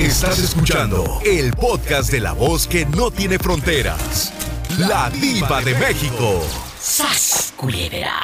[0.00, 4.32] Estás escuchando el podcast de la voz que no tiene fronteras.
[4.78, 6.42] La diva de México.
[6.80, 8.18] ¡Sas, culebra!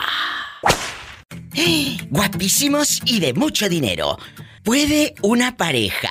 [2.08, 4.16] Guapísimos y de mucho dinero.
[4.64, 6.08] ¿Puede una pareja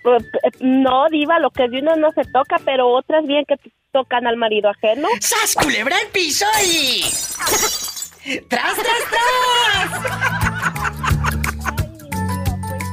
[0.02, 3.56] Pues, eh, No, diva, lo que de uno no se toca, pero otras bien que
[3.92, 5.08] tocan al marido ajeno.
[5.20, 7.04] ¡Sas, culebra el piso y...
[8.48, 9.02] ¡Tras, tras,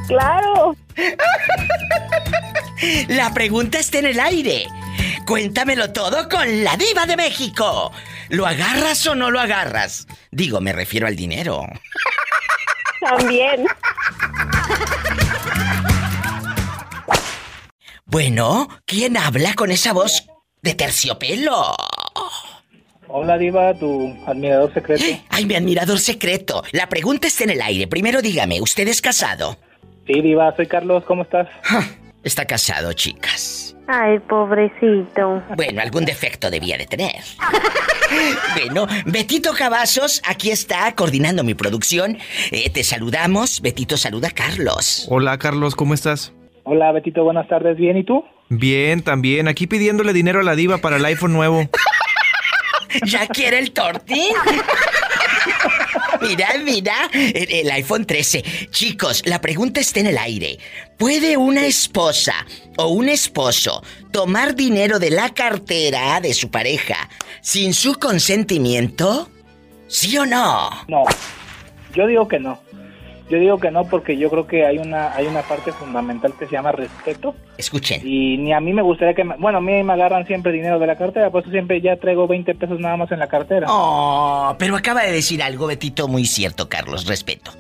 [0.08, 0.76] Claro.
[3.08, 4.68] La pregunta está en el aire.
[5.26, 7.92] Cuéntamelo todo con la diva de México.
[8.30, 10.08] ¿Lo agarras o no lo agarras?
[10.32, 11.68] Digo, me refiero al dinero.
[13.00, 13.68] También.
[18.06, 20.29] Bueno, ¿quién habla con esa voz
[20.62, 21.76] de terciopelo?
[23.08, 25.04] Hola Diva, tu admirador secreto.
[25.30, 26.64] Ay, mi admirador secreto.
[26.72, 27.88] La pregunta está en el aire.
[27.88, 29.58] Primero dígame, ¿usted es casado?
[30.06, 31.48] Sí, Diva, soy Carlos, ¿cómo estás?
[32.24, 33.76] Está casado, chicas.
[33.88, 35.42] Ay, pobrecito.
[35.56, 37.16] Bueno, algún defecto debía de tener.
[38.56, 42.18] Bueno, Betito Cavazos, aquí está coordinando mi producción.
[42.50, 43.62] Eh, te saludamos.
[43.62, 45.08] Betito saluda a Carlos.
[45.12, 46.34] Hola Carlos, ¿cómo estás?
[46.64, 48.24] Hola Betito, buenas tardes, ¿bien y tú?
[48.50, 49.48] Bien, también.
[49.48, 51.70] Aquí pidiéndole dinero a la diva para el iPhone nuevo.
[53.06, 54.34] ¿Ya quiere el tortín?
[56.22, 58.44] Mira, mira, el, el iPhone 13.
[58.72, 60.60] Chicos, la pregunta está en el aire.
[60.98, 62.34] ¿Puede una esposa
[62.78, 67.10] o un esposo tomar dinero de la cartera de su pareja
[67.42, 69.30] sin su consentimiento?
[69.88, 70.70] ¿Sí o no?
[70.88, 71.06] No,
[71.96, 72.62] yo digo que no.
[73.30, 76.46] Yo digo que no porque yo creo que hay una hay una parte fundamental que
[76.48, 77.36] se llama respeto.
[77.58, 78.02] Escuchen.
[78.04, 79.24] Y ni a mí me gustaría que...
[79.24, 81.96] me- bueno, a mí me agarran siempre dinero de la cartera, por eso siempre ya
[81.98, 83.68] traigo 20 pesos nada más en la cartera.
[83.70, 87.06] Oh, pero acaba de decir algo, Betito, muy cierto, Carlos.
[87.06, 87.52] Respeto.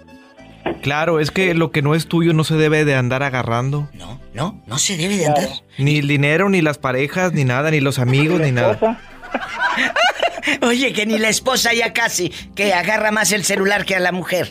[0.81, 3.90] Claro, es que lo que no es tuyo no se debe de andar agarrando.
[3.94, 5.50] No, no, no se debe de andar.
[5.78, 8.78] Ni el dinero, ni las parejas, ni nada, ni los amigos, ni nada.
[10.62, 14.12] Oye, que ni la esposa ya casi, que agarra más el celular que a la
[14.12, 14.50] mujer.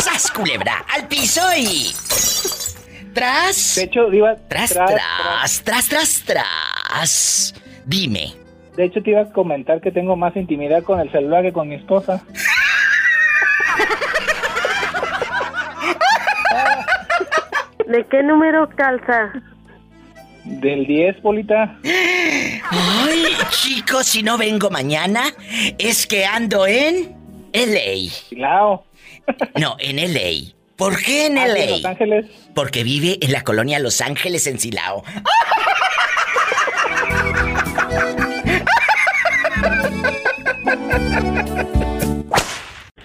[0.00, 0.84] ¡Sas, culebra!
[0.94, 1.92] ¡Al piso y...
[3.14, 3.74] Tras...
[3.76, 4.36] De hecho, Diva...
[4.48, 7.54] Tras, tras, tras, tras, tras, tras.
[7.84, 8.34] Dime.
[8.76, 11.68] De hecho, te iba a comentar que tengo más intimidad con el celular que con
[11.68, 12.24] mi esposa.
[17.86, 19.30] ¿De qué número calza?
[20.44, 21.78] Del 10, Polita.
[21.84, 25.24] Ay, chicos, si no vengo mañana,
[25.78, 27.21] es que ando en
[27.52, 28.10] LA.
[28.28, 28.84] Silao.
[29.60, 30.52] No, en LA.
[30.76, 31.66] ¿Por qué en Ah, LA?
[31.70, 32.26] Los Ángeles.
[32.54, 35.04] Porque vive en la colonia Los Ángeles en Silao.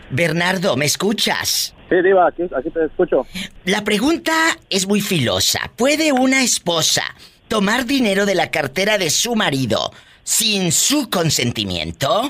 [0.10, 1.74] Bernardo, ¿me escuchas?
[1.90, 3.26] Sí, Diva, aquí, aquí te escucho.
[3.66, 4.34] La pregunta
[4.70, 5.72] es muy filosa.
[5.76, 7.04] ¿Puede una esposa
[7.48, 9.92] tomar dinero de la cartera de su marido
[10.24, 12.30] sin su consentimiento?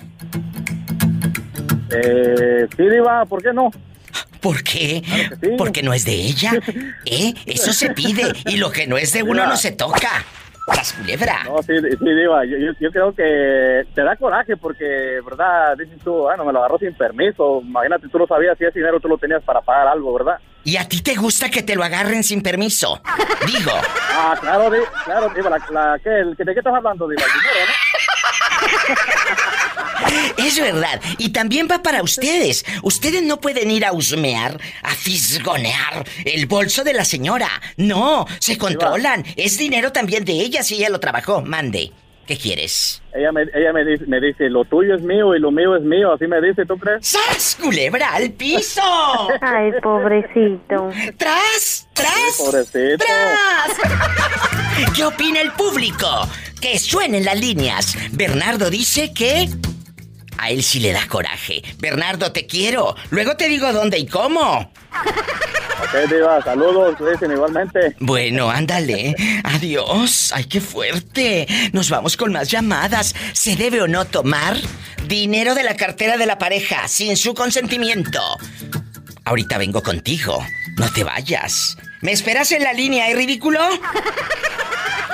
[1.91, 3.71] Eh, sí, Diva, ¿por qué no?
[4.41, 5.01] ¿Por qué?
[5.05, 5.55] Claro que sí.
[5.57, 6.51] Porque no es de ella.
[7.05, 7.33] ¿Eh?
[7.45, 8.31] Eso se pide.
[8.45, 10.23] Y lo que no es de uno no se toca.
[10.67, 11.43] Las culebra.
[11.45, 15.77] No, sí, sí, Diva, yo, yo, yo creo que te da coraje porque, ¿verdad?
[15.77, 17.61] Dices tú, bueno, me lo agarró sin permiso.
[17.63, 20.39] Imagínate, tú lo sabías si ese dinero tú lo tenías para pagar algo, ¿verdad?
[20.65, 23.01] ¿Y a ti te gusta que te lo agarren sin permiso?
[23.45, 23.71] Digo.
[24.19, 27.21] Ah, claro, di- claro, Diva, la, la, ¿qué, el- ¿de qué estás hablando, Diva?
[27.21, 27.75] El dinero, ¿no?
[30.37, 31.01] Es verdad.
[31.17, 32.65] Y también va para ustedes.
[32.83, 37.49] Ustedes no pueden ir a husmear, a fisgonear el bolso de la señora.
[37.77, 39.23] No, se controlan.
[39.35, 41.41] Es dinero también de ella si ella lo trabajó.
[41.41, 41.91] Mande.
[42.27, 43.01] ¿Qué quieres?
[43.15, 45.83] Ella, me, ella me, dice, me dice, lo tuyo es mío y lo mío es
[45.83, 47.07] mío, así me dice, ¿tú crees?
[47.07, 48.81] ¡Sas, culebra, al piso!
[49.41, 50.89] Ay, pobrecito.
[51.15, 51.87] ¡Tras!
[51.93, 52.37] ¡Tras!
[52.37, 53.05] Pobrecito.
[53.05, 53.77] ¡Tras!
[54.95, 56.05] ¿Qué opina el público?
[56.59, 57.95] Que suenen las líneas.
[58.11, 59.47] Bernardo dice que...
[60.37, 61.61] A él sí le da coraje.
[61.79, 62.95] Bernardo, te quiero.
[63.09, 64.71] Luego te digo dónde y cómo.
[65.79, 67.95] Ok, Diva, saludos, dicen igualmente.
[67.99, 69.15] Bueno, ándale.
[69.43, 70.31] Adiós.
[70.33, 71.47] Ay, qué fuerte.
[71.71, 73.15] Nos vamos con más llamadas.
[73.33, 74.57] ¿Se debe o no tomar
[75.07, 78.21] dinero de la cartera de la pareja sin su consentimiento?
[79.25, 80.43] Ahorita vengo contigo.
[80.77, 81.77] No te vayas.
[82.01, 83.59] ¿Me esperas en la línea, es ridículo?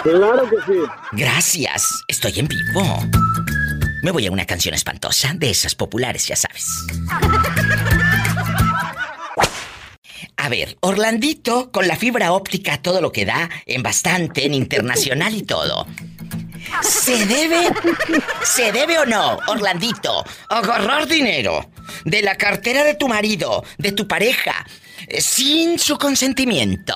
[0.03, 0.79] Claro que sí.
[1.13, 2.03] Gracias.
[2.07, 2.99] Estoy en vivo.
[4.03, 6.67] Me voy a una canción espantosa de esas populares, ya sabes.
[10.35, 15.33] A ver, Orlandito con la fibra óptica todo lo que da, en bastante, en internacional
[15.33, 15.87] y todo.
[16.81, 17.69] ¿Se debe,
[18.43, 21.69] se debe o no, Orlandito, agarrar dinero
[22.03, 24.65] de la cartera de tu marido, de tu pareja,
[25.07, 26.93] eh, sin su consentimiento?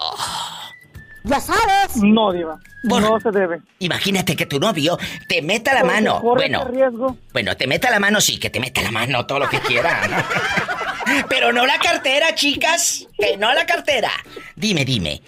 [2.04, 2.60] No, Diva.
[2.84, 3.62] No se debe.
[3.80, 4.98] Imagínate que tu novio
[5.28, 6.22] te meta la Porque mano.
[6.22, 7.18] corre Bueno, riesgo.
[7.34, 10.00] bueno, te meta la mano, sí, que te meta la mano, todo lo que quiera.
[11.30, 13.08] Pero no la cartera, chicas.
[13.18, 14.10] Que no la cartera.
[14.56, 15.22] Dime, dime.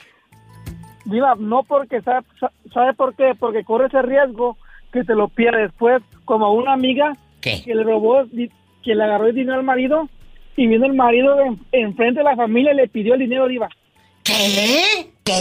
[1.05, 2.25] Diva, no porque sabe,
[2.73, 4.57] sabe por qué, porque corre ese riesgo
[4.93, 7.61] que te lo pierde después, como una amiga ¿Qué?
[7.63, 8.23] que le robó,
[8.83, 10.07] que le agarró el dinero al marido
[10.55, 13.69] y vino el marido en, enfrente de la familia y le pidió el dinero, Diva.
[14.29, 15.09] ¿Qué?
[15.23, 15.33] ¿Qué?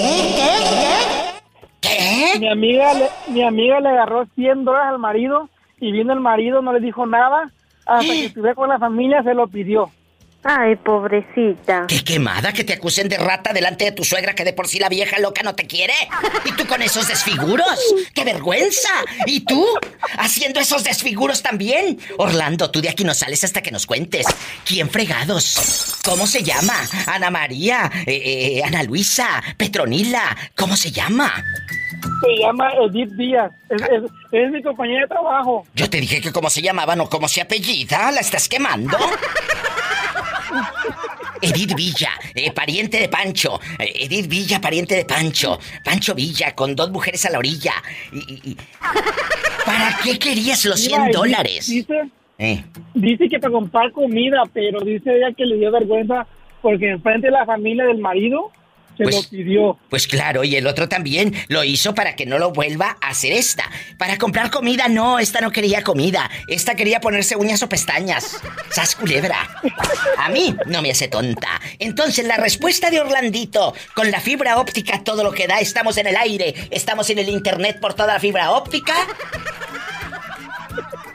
[1.83, 1.91] ¿Qué?
[2.33, 2.39] ¿Qué?
[2.41, 6.63] Mi amiga, le, mi amiga le agarró 100 dólares al marido y vino el marido,
[6.63, 7.53] no le dijo nada,
[7.85, 9.91] hasta que estuve con la familia se lo pidió.
[10.45, 11.87] Ay, pobrecita.
[11.89, 14.79] ¿Qué quemada que te acusen de rata delante de tu suegra que de por sí
[14.79, 15.93] la vieja loca no te quiere?
[16.45, 17.67] ¿Y tú con esos desfiguros?
[18.15, 18.89] ¡Qué vergüenza!
[19.27, 19.67] ¿Y tú?
[20.17, 21.99] ¿Haciendo esos desfiguros también?
[22.19, 24.27] Orlando, tú de aquí no sales hasta que nos cuentes.
[24.65, 25.99] ¿Quién fregados?
[26.05, 26.75] ¿Cómo se llama?
[27.07, 27.91] ¿Ana María?
[28.07, 29.43] Eh, eh, ¿Ana Luisa?
[29.57, 30.37] ¿Petronila?
[30.57, 31.33] ¿Cómo se llama?
[32.23, 35.67] Se llama Edith Díaz, es, es- es mi compañera de trabajo.
[35.75, 38.11] Yo te dije que cómo se llamaba, no cómo se apellida.
[38.13, 38.97] ¿La estás quemando?
[41.43, 43.61] Edith Villa, eh, pariente de Pancho.
[43.79, 45.59] Eh, Edith Villa, pariente de Pancho.
[45.85, 47.73] Pancho Villa, con dos mujeres a la orilla.
[48.13, 48.57] Y, y- y-
[49.65, 51.69] ¿Para qué querías los 100 Diva, dólares?
[51.69, 52.09] Dice,
[52.39, 52.63] Eh,
[52.95, 56.27] dice que para comprar comida, pero dice ella que le dio vergüenza
[56.63, 58.51] porque enfrente de la familia del marido
[58.99, 59.79] se Pues- lo pidió.
[59.89, 63.33] pues claro, y el otro también lo hizo para que no lo vuelva a hacer
[63.33, 63.65] esta.
[63.97, 66.31] Para comprar comida, no, esta no quería comida.
[66.49, 68.37] Esta quería ponerse uñas o pestañas.
[68.71, 69.49] ¡Sas culebra!
[70.19, 71.61] A mí no me hace tonta.
[71.79, 76.09] Entonces, la respuesta de Orlandito, con la fibra óptica, todo lo que da, estamos en
[76.09, 78.95] el aire, estamos en el internet por toda la fibra óptica.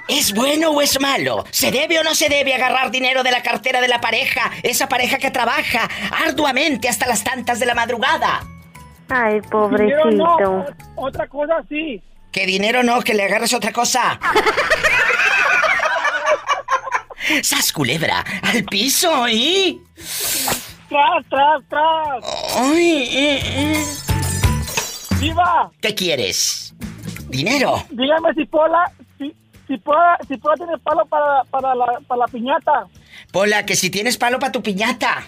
[0.08, 1.46] ¿Es bueno o es malo?
[1.52, 4.52] ¿Se debe o no se debe agarrar dinero de la cartera de la pareja?
[4.62, 5.90] Esa pareja que trabaja
[6.26, 8.42] arduamente hasta las tantas de la madrugada.
[9.10, 10.66] Ay, no, pobrecito.
[10.96, 12.02] otra cosa sí.
[12.32, 14.20] Que dinero no, que le agarres otra cosa.
[17.42, 18.24] ¡Sas culebra!
[18.42, 19.82] ¡Al piso y!
[20.90, 22.24] Tras, tras, tras.
[22.58, 23.08] ¡Ay!
[23.16, 23.86] eh, eh!
[25.20, 26.74] Viva, ¿Qué quieres?
[27.30, 27.84] ¿Dinero?
[27.92, 28.92] dígame si Pola,
[29.74, 32.88] si, Pola, si Pola tiene palo para, para, la, para la piñata.
[33.32, 35.24] Pola, que si tienes palo para tu piñata.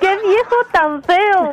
[0.00, 1.50] ¡Qué viejo tan feo!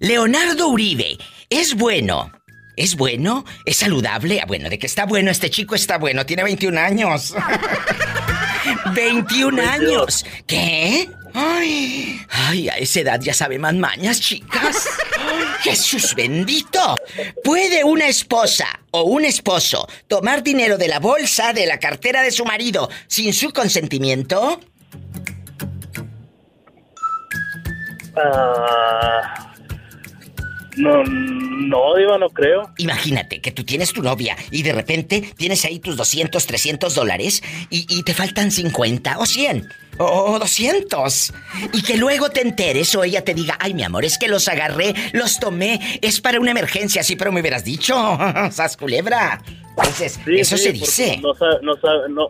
[0.00, 1.16] Leonardo Uribe,
[1.48, 2.32] ¿es bueno?
[2.76, 3.44] ¿Es bueno?
[3.64, 4.40] ¿Es saludable?
[4.40, 7.34] Ah, bueno, de que está bueno, este chico está bueno, tiene 21 años.
[8.94, 10.24] 21 años.
[10.46, 11.08] ¿Qué?
[11.34, 14.86] Ay, ay, a esa edad ya sabe más mañas, chicas.
[15.60, 16.96] Jesús bendito.
[17.44, 22.30] ¿Puede una esposa o un esposo tomar dinero de la bolsa, de la cartera de
[22.30, 24.60] su marido, sin su consentimiento?
[28.16, 29.51] Ah,
[30.76, 32.70] no, no, Diva, no creo.
[32.78, 37.42] Imagínate que tú tienes tu novia y de repente tienes ahí tus 200, 300 dólares
[37.70, 41.34] y, y te faltan 50 o 100 o, o 200.
[41.72, 44.48] Y que luego te enteres o ella te diga, ay mi amor, es que los
[44.48, 47.94] agarré, los tomé, es para una emergencia, sí, pero me hubieras dicho,
[48.50, 49.42] sas culebra.
[49.76, 51.18] Entonces, Sí, eso sí, se dice.
[51.22, 52.28] No sabe, no, sabe, no,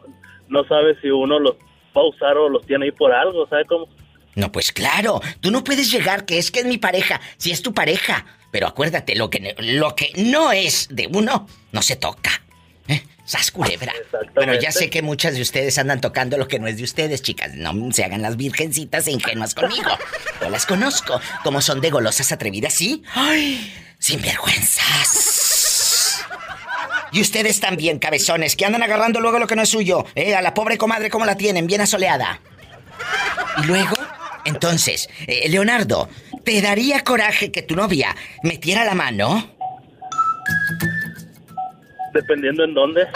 [0.48, 1.56] no sabe si uno los
[1.96, 3.88] va a usar o los tiene ahí por algo, ¿sabe cómo?
[4.34, 7.62] No, pues claro, tú no puedes llegar que es que es mi pareja, si es
[7.62, 8.24] tu pareja.
[8.50, 12.42] Pero acuérdate, lo que, lo que no es de uno, no se toca.
[12.88, 13.02] ¿Eh?
[13.24, 13.92] Sas culebra.
[14.34, 17.22] Bueno, ya sé que muchas de ustedes andan tocando lo que no es de ustedes,
[17.22, 17.54] chicas.
[17.54, 19.90] No se hagan las virgencitas e ingenuas conmigo.
[20.40, 21.20] Yo las conozco.
[21.44, 23.02] Como son de golosas atrevidas, ¿sí?
[23.14, 23.72] ¡Ay!
[23.98, 26.24] Sinvergüenzas.
[27.12, 30.06] Y ustedes también, cabezones, que andan agarrando luego lo que no es suyo.
[30.14, 30.34] ¿Eh?
[30.34, 31.66] A la pobre comadre, ¿cómo la tienen?
[31.66, 32.40] Bien asoleada.
[33.62, 33.94] Y luego,
[34.44, 36.08] entonces, eh, Leonardo,
[36.44, 39.50] ¿te daría coraje que tu novia metiera la mano?
[42.12, 43.06] Dependiendo en dónde.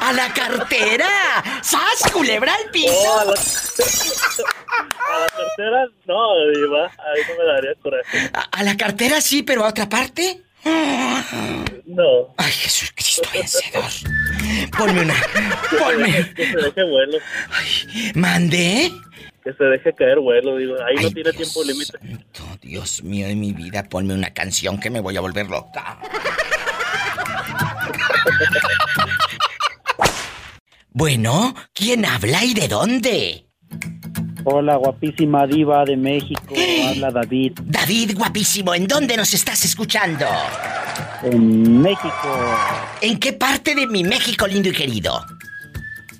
[0.00, 1.42] ¡A la cartera!
[1.62, 2.92] ¡Sas, culebra al piso!
[3.04, 3.32] No, a la,
[5.14, 8.30] a la tercera, no, Diva, ahí no me daría coraje.
[8.32, 10.42] ¿A, a la cartera sí, pero a otra parte?
[11.86, 12.34] No.
[12.38, 13.90] Ay, Jesucristo vencedor.
[14.76, 15.14] Ponme una.
[15.78, 16.32] Ponme.
[16.34, 17.18] Que se deje vuelo.
[18.14, 18.90] ¿Mandé?
[19.44, 20.74] Que se deje caer vuelo, digo.
[20.82, 21.98] Ahí no tiene tiempo límite.
[22.40, 25.98] Oh, Dios mío de mi vida, ponme una canción que me voy a volver loca.
[30.88, 33.46] Bueno, ¿quién habla y de dónde?
[34.44, 36.54] Hola, guapísima diva de México.
[36.88, 37.52] Habla David.
[37.64, 40.26] David, guapísimo, ¿en dónde nos estás escuchando?
[41.22, 42.56] En México.
[43.00, 45.24] ¿En qué parte de mi México lindo y querido?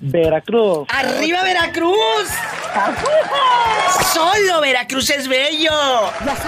[0.07, 0.85] Veracruz.
[0.89, 2.27] ¡Arriba Veracruz!
[4.13, 5.71] ¡Solo Veracruz es bello!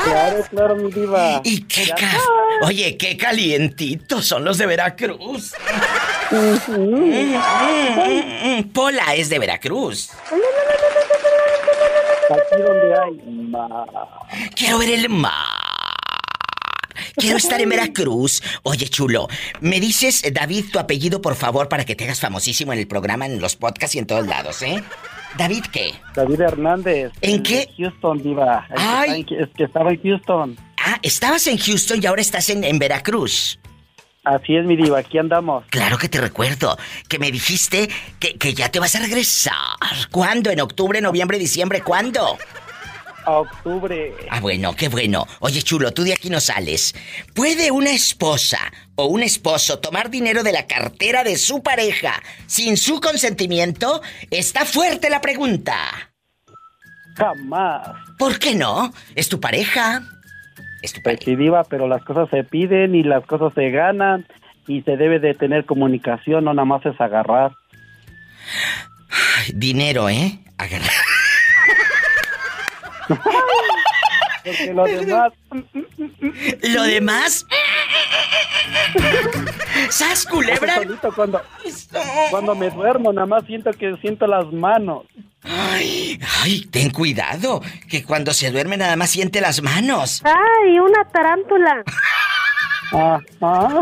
[0.04, 1.42] Claro, claro, mi diva.
[1.44, 2.12] Y qué ca...
[2.62, 5.54] Oye, qué calientitos son los de Veracruz.
[8.74, 10.10] Pola es de Veracruz.
[12.30, 13.88] Aquí donde hay mar.
[14.56, 15.67] Quiero ver el mar.
[17.16, 18.42] Quiero estar en Veracruz.
[18.64, 19.28] Oye, chulo,
[19.62, 23.26] me dices, David, tu apellido, por favor, para que te hagas famosísimo en el programa,
[23.26, 24.84] en los podcasts y en todos lados, ¿eh?
[25.38, 25.94] David, ¿qué?
[26.16, 27.12] David Hernández.
[27.22, 27.68] ¿En qué?
[27.78, 28.66] Houston, diva.
[28.76, 29.26] Ay.
[29.30, 30.58] en- Es que estaba en Houston.
[30.84, 33.60] Ah, estabas en Houston y ahora estás en, en Veracruz.
[34.24, 35.00] Así es, mi diva.
[35.00, 35.64] Aquí andamos.
[35.70, 36.78] Claro que te recuerdo,
[37.08, 37.90] que me dijiste
[38.20, 39.54] que, que ya te vas a regresar.
[40.12, 40.50] ¿Cuándo?
[40.50, 41.82] ¿En octubre, noviembre, diciembre?
[41.82, 42.38] ¿Cuándo?
[43.28, 44.14] A octubre.
[44.30, 45.28] Ah, bueno, qué bueno.
[45.42, 46.96] Oye, chulo, tú de aquí no sales.
[47.36, 48.58] ¿Puede una esposa
[48.96, 52.14] o un esposo tomar dinero de la cartera de su pareja
[52.46, 54.02] sin su consentimiento?
[54.32, 55.76] Está fuerte la pregunta.
[57.18, 57.90] Jamás.
[58.18, 58.94] ¿Por qué no?
[59.14, 60.04] Es tu pareja.
[60.82, 64.26] Es tu Pues sí, diva, pero las cosas se piden y las cosas se ganan
[64.68, 67.52] y se debe de tener comunicación, no nada más es agarrar.
[69.10, 70.40] Ay, Dinero, ¿eh?
[70.58, 70.86] Agarra-
[73.08, 75.34] Porque lo demás...
[76.62, 77.46] Lo demás.
[79.90, 80.76] ¡Sas culebra!
[80.76, 81.42] Solito cuando,
[82.30, 85.04] cuando me duermo, nada más siento que siento las manos.
[85.44, 90.22] Ay, ay, ten cuidado, que cuando se duerme nada más siente las manos.
[90.26, 91.84] ¡Ay, una tarántula!
[92.94, 93.78] Ah, ay,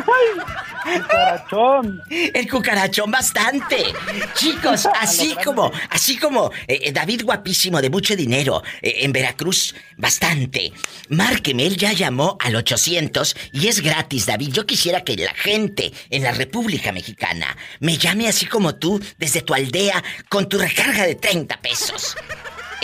[0.85, 2.01] cucarachón.
[2.09, 3.93] El cucarachón bastante.
[4.35, 9.75] Chicos, así como, así como eh, eh, David guapísimo de mucho dinero eh, en Veracruz,
[9.97, 10.71] bastante.
[11.09, 14.51] Márqueme, él ya llamó al 800 y es gratis, David.
[14.51, 19.41] Yo quisiera que la gente en la República Mexicana me llame así como tú desde
[19.41, 22.15] tu aldea con tu recarga de 30 pesos.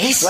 [0.01, 0.25] Es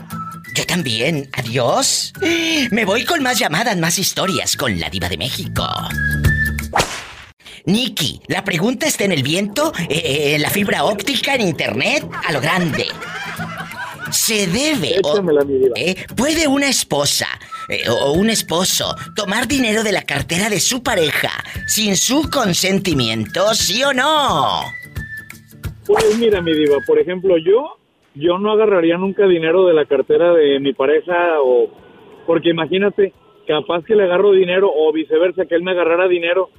[0.54, 1.28] Yo también.
[1.32, 2.12] Adiós.
[2.70, 5.66] Me voy con más llamadas, más historias con la diva de México.
[7.66, 12.32] Nikki, la pregunta está en el viento, eh, en la fibra óptica, en internet, a
[12.32, 12.86] lo grande.
[14.12, 15.00] Se debe.
[15.02, 15.20] o-.
[15.74, 15.96] ¿eh?
[16.16, 17.26] ¿Puede una esposa
[17.68, 21.30] eh, o un esposo tomar dinero de la cartera de su pareja
[21.66, 24.62] sin su consentimiento, sí o no?
[25.88, 27.78] Pues mira, mi diva, por ejemplo, yo,
[28.14, 31.68] yo no agarraría nunca dinero de la cartera de mi pareja o...
[32.28, 33.12] Porque imagínate,
[33.46, 36.50] capaz que le agarro dinero o viceversa, que él me agarrara dinero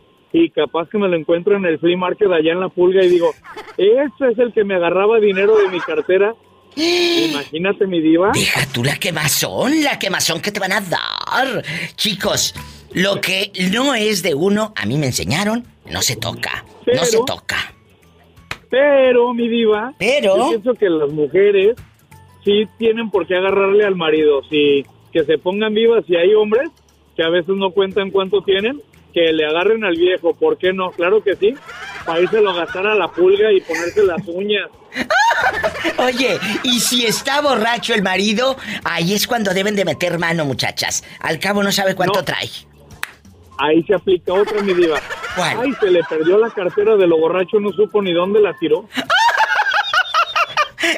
[0.44, 3.10] y capaz que me lo encuentro en el flea market allá en la pulga y
[3.10, 3.34] digo,
[3.78, 6.34] ese es el que me agarraba dinero de mi cartera.
[6.76, 8.32] Imagínate, mi diva.
[8.34, 11.64] Deja tú la quemazón, la quemazón que te van a dar.
[11.96, 12.54] Chicos,
[12.94, 16.64] lo que no es de uno, a mí me enseñaron, no se toca.
[16.86, 17.74] No se toca.
[18.70, 21.76] Pero, mi diva, Pero- yo pienso que las mujeres
[22.44, 24.42] sí tienen por qué agarrarle al marido.
[24.50, 26.70] Si que se pongan vivas y hay hombres
[27.16, 28.82] que a veces no cuentan cuánto tienen,
[29.18, 30.36] que le agarren al viejo.
[30.36, 30.92] ¿Por qué no?
[30.92, 31.56] Claro que sí.
[32.06, 34.68] Para írselo a gastar a la pulga y ponerse las uñas.
[35.98, 41.04] Oye, y si está borracho el marido, ahí es cuando deben de meter mano, muchachas.
[41.20, 42.26] Al cabo no sabe cuánto No.
[42.26, 42.48] trae.
[43.58, 45.00] Ahí se aplica otra, mi diva.
[45.36, 45.58] ¿Cuál?
[45.64, 48.88] Ay, se le perdió la cartera de lo borracho, no supo ni dónde la tiró.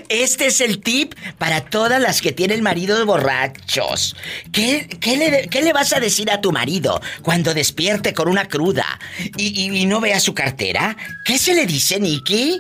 [0.10, 4.16] Este es el tip para todas las que tienen maridos borrachos.
[4.52, 8.48] ¿Qué, qué le, qué le vas a decir a tu marido cuando despierte con una
[8.48, 8.86] cruda
[9.38, 10.98] y, y- y no vea su cartera?
[11.26, 12.60] ¿Qué se le dice, Nicky?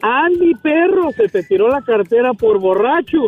[0.00, 3.18] Andy, perro, se te tiró la cartera por borracho.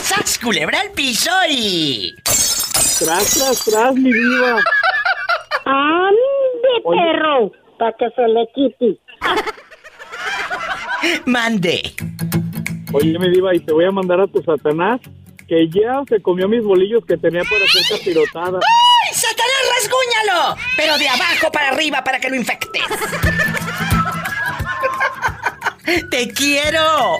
[0.00, 2.14] ¡Sas, culebra al piso y...
[2.24, 4.60] Tras, tras, tras, mi diva.
[5.64, 7.00] ¡Ande, Oye.
[7.00, 7.52] perro!
[7.78, 8.98] Para que se le quite.
[11.26, 11.94] Mande.
[12.92, 15.00] Oye, mi diva, y te voy a mandar a tu Satanás
[15.48, 18.60] que ya se comió mis bolillos que tenía para hacer capirotada.
[18.60, 20.56] ¡Ay, Satanás, rasguñalo!
[20.76, 22.82] Pero de abajo para arriba para que lo infectes.
[26.10, 27.18] ¡Te quiero!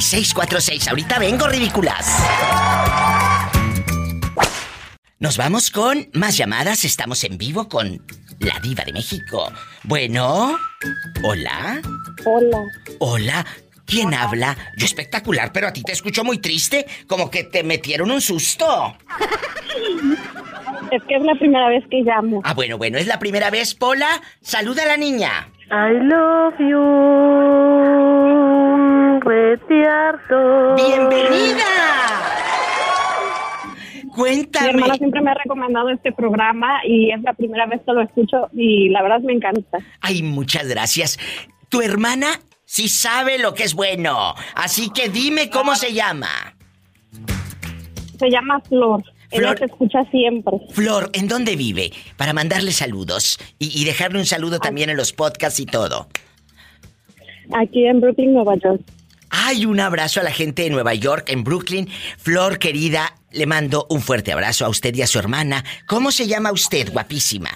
[0.88, 2.24] Ahorita vengo, ridículas.
[5.18, 6.84] Nos vamos con más llamadas.
[6.86, 8.02] Estamos en vivo con
[8.38, 9.52] la diva de México.
[9.84, 10.58] Bueno,
[11.22, 11.82] hola.
[12.24, 12.64] Hola.
[13.00, 13.46] Hola.
[13.84, 14.56] ¿Quién habla?
[14.78, 18.96] Yo espectacular, pero a ti te escucho muy triste, como que te metieron un susto.
[20.90, 22.42] Es que es la primera vez que llamo.
[22.44, 24.20] Ah, bueno, bueno, es la primera vez, Pola.
[24.42, 25.48] Saluda a la niña.
[25.70, 28.11] I love you,
[30.76, 31.64] ¡Bienvenida!
[34.04, 34.68] Mi Cuéntame.
[34.70, 38.48] hermana siempre me ha recomendado este programa y es la primera vez que lo escucho
[38.52, 39.78] y la verdad me encanta.
[40.00, 41.18] Ay, muchas gracias.
[41.70, 44.34] Tu hermana sí sabe lo que es bueno.
[44.54, 46.28] Así que dime cómo se llama.
[48.18, 49.02] Se llama Flor.
[49.30, 49.58] Ella Flor.
[49.60, 50.58] te escucha siempre.
[50.72, 51.90] Flor, ¿en dónde vive?
[52.18, 56.06] Para mandarle saludos y, y dejarle un saludo también en los podcasts y todo.
[57.54, 58.82] Aquí en Brooklyn, Nueva York.
[59.34, 61.88] Ay, un abrazo a la gente de Nueva York, en Brooklyn.
[62.18, 65.64] Flor, querida, le mando un fuerte abrazo a usted y a su hermana.
[65.86, 67.50] ¿Cómo se llama usted, guapísima?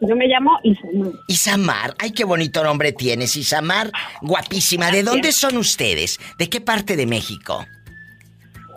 [0.00, 1.12] Yo me llamo Isamar.
[1.28, 1.94] Isamar.
[2.00, 3.92] Ay, qué bonito nombre tienes, Isamar.
[4.20, 4.90] Guapísima.
[4.90, 6.18] ¿De dónde son ustedes?
[6.38, 7.64] ¿De qué parte de México?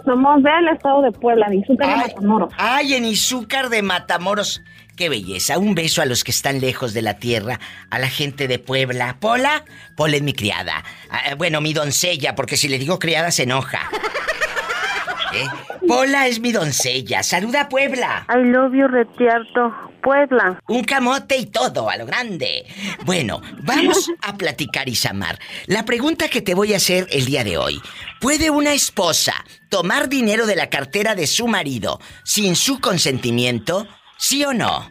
[0.05, 2.53] Somos del estado de Puebla, de Izúcar de Matamoros.
[2.57, 4.61] ay, en Izúcar de Matamoros.
[5.01, 5.57] Qué belleza.
[5.57, 7.59] Un beso a los que están lejos de la tierra,
[7.89, 9.17] a la gente de Puebla.
[9.19, 10.83] Pola, Pola es mi criada.
[11.09, 13.89] Ah, bueno, mi doncella, porque si le digo criada se enoja.
[15.33, 15.47] ¿Eh?
[15.87, 17.23] Pola es mi doncella.
[17.23, 18.27] Saluda a Puebla.
[18.29, 19.73] I love you, retiarto.
[20.03, 20.61] Puebla.
[20.67, 22.67] Un camote y todo, a lo grande.
[23.03, 25.39] Bueno, vamos a platicar, Isamar.
[25.65, 27.81] La pregunta que te voy a hacer el día de hoy.
[28.19, 29.33] ¿Puede una esposa
[29.69, 33.87] tomar dinero de la cartera de su marido sin su consentimiento?
[34.21, 34.87] ¿Sí o no?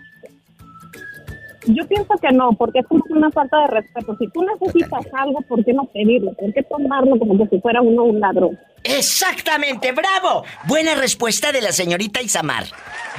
[1.66, 4.16] Yo pienso que no, porque es como una falta de respeto.
[4.18, 6.34] Si tú necesitas algo, ¿por qué no pedirlo?
[6.34, 8.58] ¿Por qué tomarlo como que si fuera uno un ladrón?
[8.82, 10.44] Exactamente, bravo.
[10.64, 12.64] Buena respuesta de la señorita Isamar.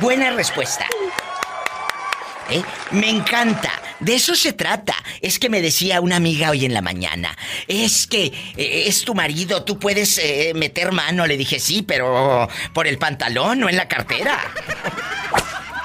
[0.01, 0.85] Buena respuesta.
[2.49, 2.61] ¿Eh?
[2.91, 3.71] Me encanta.
[4.01, 4.95] De eso se trata.
[5.21, 7.37] Es que me decía una amiga hoy en la mañana.
[7.69, 8.25] Es que
[8.57, 11.25] eh, es tu marido, tú puedes eh, meter mano.
[11.25, 14.37] Le dije, sí, pero por el pantalón, no en la cartera.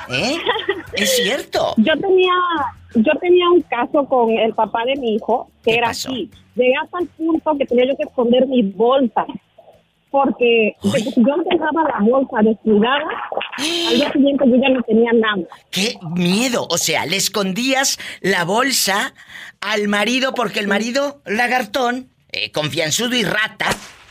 [0.09, 0.37] ¿Eh?
[0.92, 1.75] Es cierto.
[1.77, 2.33] Yo tenía,
[2.95, 6.11] yo tenía un caso con el papá de mi hijo que ¿Qué era pasó?
[6.11, 6.31] así.
[6.55, 9.27] Llegué hasta el punto que tenía yo que esconder mis bolsas
[10.11, 13.05] porque que yo dejaba la bolsa descuidada,
[13.59, 15.42] al día siguiente yo ya no tenía nada.
[15.71, 16.66] ¡Qué miedo!
[16.71, 19.12] O sea, le escondías la bolsa
[19.61, 23.66] al marido porque el marido, lagartón, eh, confianzudo y rata,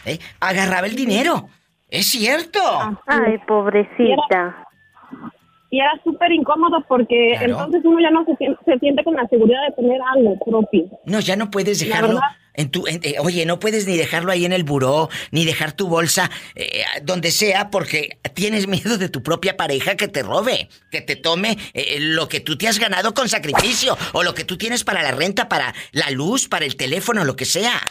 [0.06, 1.48] eh, agarraba el dinero.
[1.90, 2.60] Es cierto.
[3.08, 4.65] Ay, pobrecita.
[5.76, 7.52] Y era súper incómodo porque Claro.
[7.52, 8.34] entonces uno ya no se,
[8.72, 10.86] se siente con la seguridad de tener algo propio.
[11.06, 12.22] No, ya no puedes dejarlo
[12.54, 12.88] en tu...
[12.88, 16.32] en- eh, oye, no puedes ni dejarlo ahí en el buró, ni dejar tu bolsa
[16.56, 21.18] eh, donde sea, porque tienes miedo de tu propia pareja que te robe, que te
[21.18, 24.86] tome eh, lo que tú te has ganado con sacrificio, o lo que tú tienes
[24.86, 27.82] para la renta, para la luz, para el teléfono, lo que sea.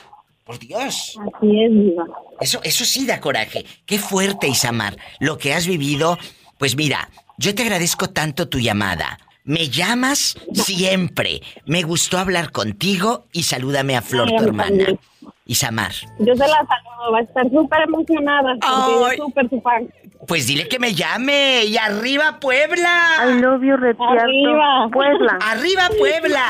[0.45, 1.19] Por Dios.
[1.37, 2.05] Así es, Diva.
[2.41, 3.67] Eso, eso sí da coraje.
[3.85, 4.97] Qué fuerte, Isamar.
[5.21, 6.17] Lo que has vivido.
[6.59, 9.19] Pues mira, yo te agradezco tanto tu llamada.
[9.45, 11.43] Me llamas siempre.
[11.67, 14.69] Me gustó hablar contigo y salúdame a Flor, Ay, tu hermana.
[14.69, 14.99] también.
[15.47, 15.93] Isamar.
[16.21, 19.87] Yo se la saludo, va a estar súper emocionada es súper su fan.
[20.27, 21.65] Pues dile que me llame.
[21.67, 23.17] Y arriba, Puebla.
[23.29, 24.23] I love you, Retiarto.
[24.23, 24.89] Arriba.
[24.91, 25.39] Puebla.
[25.43, 26.47] Arriba, Puebla.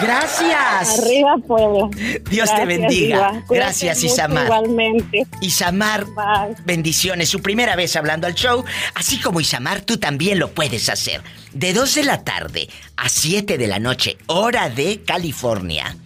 [0.00, 0.98] Gracias.
[1.00, 1.88] Arriba, Puebla.
[2.30, 3.44] Dios te bendiga.
[3.48, 4.44] Gracias, Isamar.
[4.44, 5.26] Igualmente.
[5.40, 6.56] Isamar, Bye.
[6.64, 7.28] bendiciones.
[7.28, 8.64] Su primera vez hablando al show.
[8.94, 11.22] Así como Isamar, tú también lo puedes hacer.
[11.52, 15.96] De 2 de la tarde a 7 de la noche, hora de California.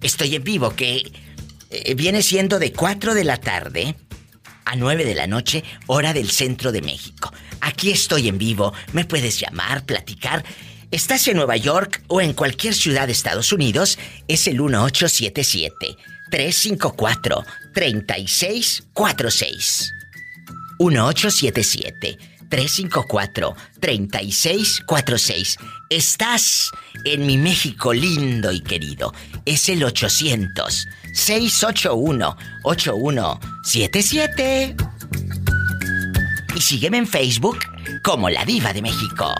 [0.00, 1.12] Estoy en vivo, que
[1.70, 3.94] eh, viene siendo de 4 de la tarde
[4.64, 7.32] a 9 de la noche, hora del centro de México.
[7.60, 10.44] Aquí estoy en vivo, me puedes llamar, platicar.
[10.92, 15.96] Estás en Nueva York o en cualquier ciudad de Estados Unidos, es el 1877
[16.30, 19.90] 354 3646.
[20.78, 22.18] 1877
[22.50, 25.56] 354 3646.
[25.88, 26.70] Estás
[27.06, 29.14] en mi México lindo y querido.
[29.46, 34.76] Es el 800 681 8177.
[36.54, 37.60] Y sígueme en Facebook
[38.02, 39.34] como La Diva de México.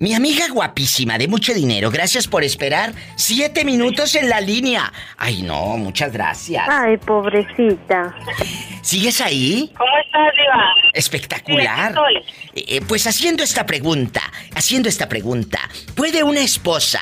[0.00, 4.90] Mi amiga guapísima de mucho dinero, gracias por esperar siete minutos en la línea.
[5.18, 6.66] Ay, no, muchas gracias.
[6.70, 8.16] Ay, pobrecita.
[8.80, 9.70] ¿Sigues ahí?
[9.76, 10.64] ¿Cómo estás, Diva?
[10.94, 11.92] Espectacular.
[11.92, 12.16] Sí,
[12.56, 14.22] aquí Eh, pues haciendo esta pregunta,
[14.54, 15.60] haciendo esta pregunta,
[15.94, 17.00] ¿puede una esposa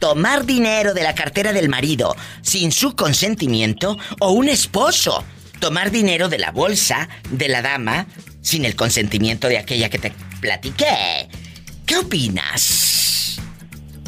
[0.00, 5.24] tomar dinero de la cartera del marido sin su consentimiento o un esposo
[5.60, 8.06] tomar dinero de la bolsa de la dama
[8.40, 11.28] sin el consentimiento de aquella que te platiqué?
[11.90, 13.36] ¿Qué opinas?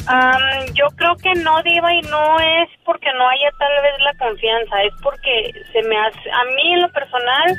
[0.07, 0.41] Am,
[0.73, 4.83] yo creo que no, Diva, y no es porque no haya tal vez la confianza,
[4.83, 7.57] es porque se me hace, a mí en lo personal,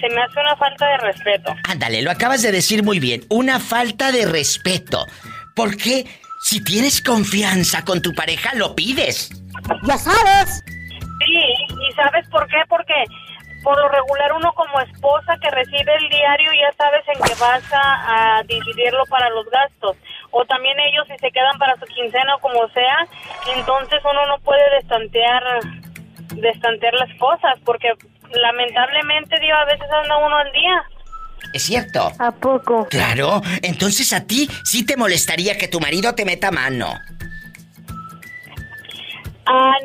[0.00, 1.54] se me hace una falta de respeto.
[1.68, 5.04] Ándale, lo acabas de decir muy bien, una falta de respeto.
[5.54, 6.06] Porque
[6.40, 9.28] si tienes confianza con tu pareja, lo pides.
[9.82, 10.64] ¡Ya sabes!
[10.64, 12.62] Sí, ¿y sabes por qué?
[12.70, 12.94] Porque
[13.66, 17.64] por lo regular uno como esposa que recibe el diario ya sabes en que vas
[17.72, 19.96] a, a dividirlo para los gastos.
[20.30, 23.08] O también ellos si se quedan para su quincena o como sea,
[23.56, 25.42] entonces uno no puede destantear,
[26.36, 27.92] destantear las cosas porque
[28.30, 30.84] lamentablemente, Dios, a veces anda uno al día.
[31.52, 32.12] ¿Es cierto?
[32.20, 32.86] ¿A poco?
[32.88, 36.94] Claro, entonces a ti sí te molestaría que tu marido te meta mano.
[39.48, 39.76] Ah,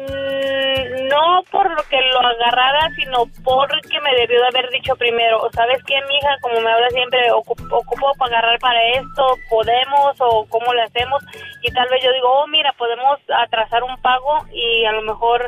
[1.10, 5.78] no por lo que lo agarrara, sino porque me debió de haber dicho primero, ¿sabes
[5.86, 6.30] qué, mija?
[6.41, 11.21] Como me habla siempre, ocu- ocupo para agarrar para esto, ¿podemos o cómo le hacemos?
[11.62, 15.47] Y tal vez yo digo, oh, mira, podemos atrasar un pago y a lo mejor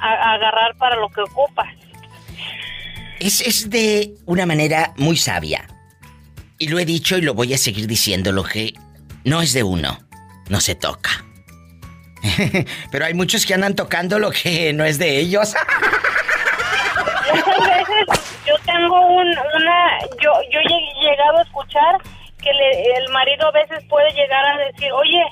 [0.00, 1.68] agarrar para lo que ocupas.
[3.20, 5.66] Es, es de una manera muy sabia.
[6.58, 8.72] Y lo he dicho y lo voy a seguir diciendo, lo que
[9.24, 9.98] no es de uno,
[10.48, 11.10] no se toca.
[12.90, 15.54] Pero hay muchos que andan tocando lo que no es de ellos.
[17.32, 17.46] Muchas
[17.88, 21.96] veces yo tengo un, una, yo, yo he llegado a escuchar
[22.42, 25.22] que le- el marido a veces puede llegar a decir, oye,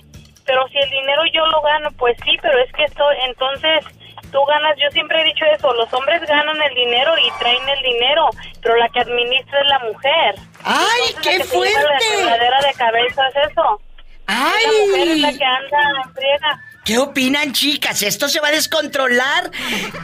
[0.46, 3.84] pero si el dinero yo lo gano, pues sí, pero es que esto, entonces
[4.32, 7.82] tú ganas, yo siempre he dicho eso, los hombres ganan el dinero y traen el
[7.82, 8.30] dinero,
[8.62, 10.34] pero la que administra es la mujer.
[10.64, 12.04] ¡Ay, Entonces, qué la que se lleva fuerte!
[12.04, 13.80] La quebradera de cabeza es eso.
[14.26, 14.62] ¡Ay!
[14.66, 16.60] La mujer es la que anda en friega.
[16.84, 18.02] ¿Qué opinan, chicas?
[18.02, 19.50] ¿Esto se va a descontrolar?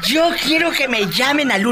[0.06, 1.66] Yo quiero que me llamen al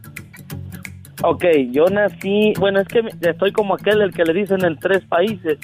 [1.22, 5.06] Ok, yo nací, bueno, es que estoy como aquel el que le dicen en tres
[5.06, 5.60] países.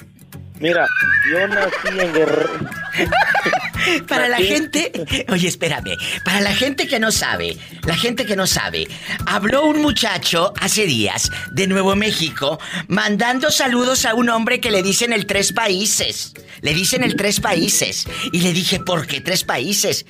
[0.60, 0.86] Mira,
[1.32, 2.50] yo nací en Guerrero.
[4.08, 4.92] Para la gente,
[5.28, 8.86] oye, espérame, para la gente que no sabe, la gente que no sabe,
[9.24, 14.82] habló un muchacho hace días de Nuevo México mandando saludos a un hombre que le
[14.82, 16.34] dicen el tres países.
[16.60, 18.06] Le dicen el tres países.
[18.32, 20.04] Y le dije, ¿por qué tres países?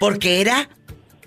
[0.00, 0.68] Porque era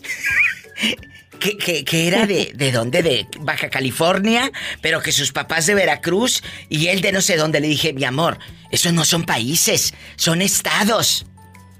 [1.39, 5.75] que, que- que era de, de dónde, de Baja California, pero que sus papás de
[5.75, 7.59] Veracruz y él de no sé dónde.
[7.61, 8.37] Le dije, mi amor,
[8.71, 11.25] esos no son países, son estados.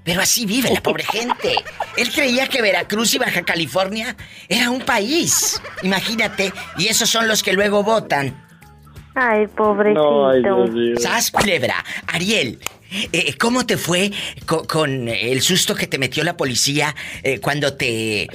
[0.04, 1.54] Pero así vive la pobre gente.
[1.96, 4.14] Él creía que Veracruz y Baja California
[4.50, 5.60] era un país.
[5.82, 8.40] Imagínate, y esos son los que luego votan.
[9.14, 10.66] Ay, pobrecito.
[11.00, 11.82] ¡Sas, culebra!
[12.08, 12.58] Ariel,
[13.12, 14.12] eh, ¿cómo te fue
[14.46, 18.28] co- con, el susto que te metió la policía eh, cuando te...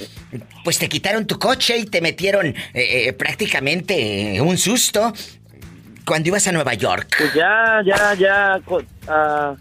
[0.64, 5.12] Pues te quitaron tu coche y te metieron eh, eh, prácticamente un susto
[6.04, 7.14] cuando ibas a Nueva York?
[7.18, 8.60] Pues ya, ya, ya,
[9.08, 9.54] ah,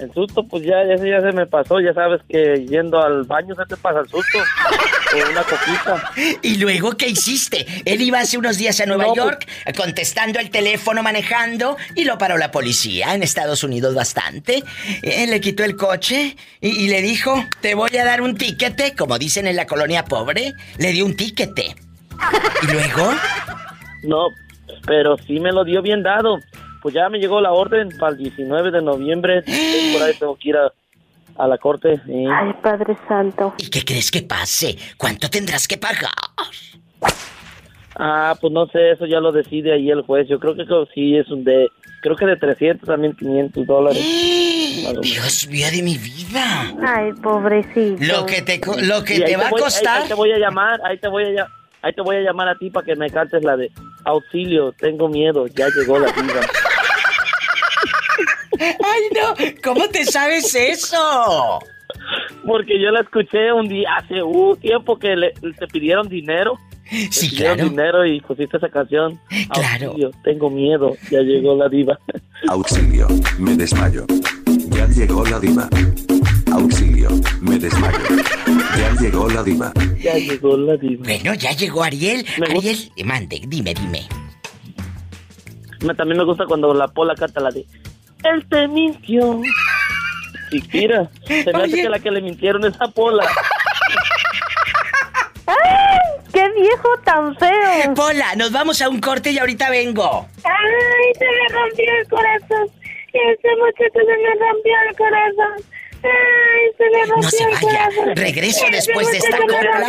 [0.00, 1.80] el susto, pues ya, ya, se- ya se me pasó.
[1.80, 4.38] Ya sabes que yendo al baño se te pasa el susto.
[5.12, 6.12] Con una coquita.
[6.42, 7.66] ¿Y luego qué hiciste?
[7.84, 12.04] Él iba hace unos días a Nueva No, pues- York contestando el teléfono, manejando, y
[12.04, 14.62] lo paró la policía en Estados Unidos bastante.
[15.02, 18.94] Él le quitó el coche y, y le dijo, te voy a dar un tiquete,
[18.96, 21.74] como dicen en la colonia pobre, le dio un tiquete.
[22.62, 23.12] ¿Y luego?
[24.04, 24.28] No,
[24.86, 26.38] pero sí me lo dio bien dado.
[26.82, 29.42] Pues ya me llegó la orden para el 19 de noviembre.
[29.92, 30.72] Por ahí tengo que ir a,
[31.36, 32.00] a la corte.
[32.06, 32.24] sí.
[32.32, 33.54] Ay, Padre Santo.
[33.58, 34.76] ¿Y qué crees que pase?
[34.96, 36.10] ¿Cuánto tendrás que pagar?
[38.02, 40.26] Ah, pues no sé, eso ya lo decide ahí el juez.
[40.28, 41.68] Yo creo que eso sí es un de,
[42.00, 44.02] creo que de 300 también 500 dólares.
[44.86, 45.02] Menos.
[45.02, 46.72] Dios mío de mi vida.
[46.82, 48.02] Ay, pobrecito.
[48.02, 50.02] Lo que te, co- lo que ahí te va a voy- ahí- costar...
[50.02, 51.48] Ahí, te voy a llamar, ahí te voy a llamar.
[51.82, 53.70] Ahí te voy a llamar a ti para que me cantes la de
[54.04, 56.40] auxilio, tengo miedo, ya llegó la vida.
[58.60, 59.34] ¡Ay, no!
[59.64, 61.58] ¿Cómo te sabes eso?
[62.46, 66.58] Porque yo la escuché un día hace un tiempo que le, te pidieron dinero.
[67.10, 67.70] Sí, Te pidieron claro.
[67.70, 69.18] dinero y pusiste esa canción.
[69.52, 69.86] Claro.
[69.88, 71.98] Auxilio, tengo miedo, ya llegó la diva.
[72.48, 73.06] Auxilio,
[73.38, 74.06] me desmayo.
[74.70, 75.68] Ya llegó la diva.
[76.52, 77.08] Auxilio,
[77.42, 77.98] me desmayo.
[78.76, 79.72] Ya llegó la diva.
[80.02, 81.04] Ya llegó la diva.
[81.04, 82.26] Bueno, ya llegó Ariel.
[82.48, 84.08] Ariel, eh, mande, dime, dime.
[85.82, 87.64] Me- También me gusta cuando la pola canta la de
[88.24, 89.40] Él te mintió.
[90.52, 93.24] Y mira, se me hace que la que le mintieron es a Pola.
[95.46, 95.98] ¡Ay!
[96.32, 97.94] ¡Qué viejo tan feo!
[97.94, 100.26] Pola, nos vamos a un corte y ahorita vengo.
[100.44, 102.68] Ay, se me rompió el corazón.
[103.12, 105.64] Ese muchacho se me rompió el corazón.
[106.02, 107.88] Ay, se me rompió No se vaya.
[108.14, 109.86] Regreso después de esta copla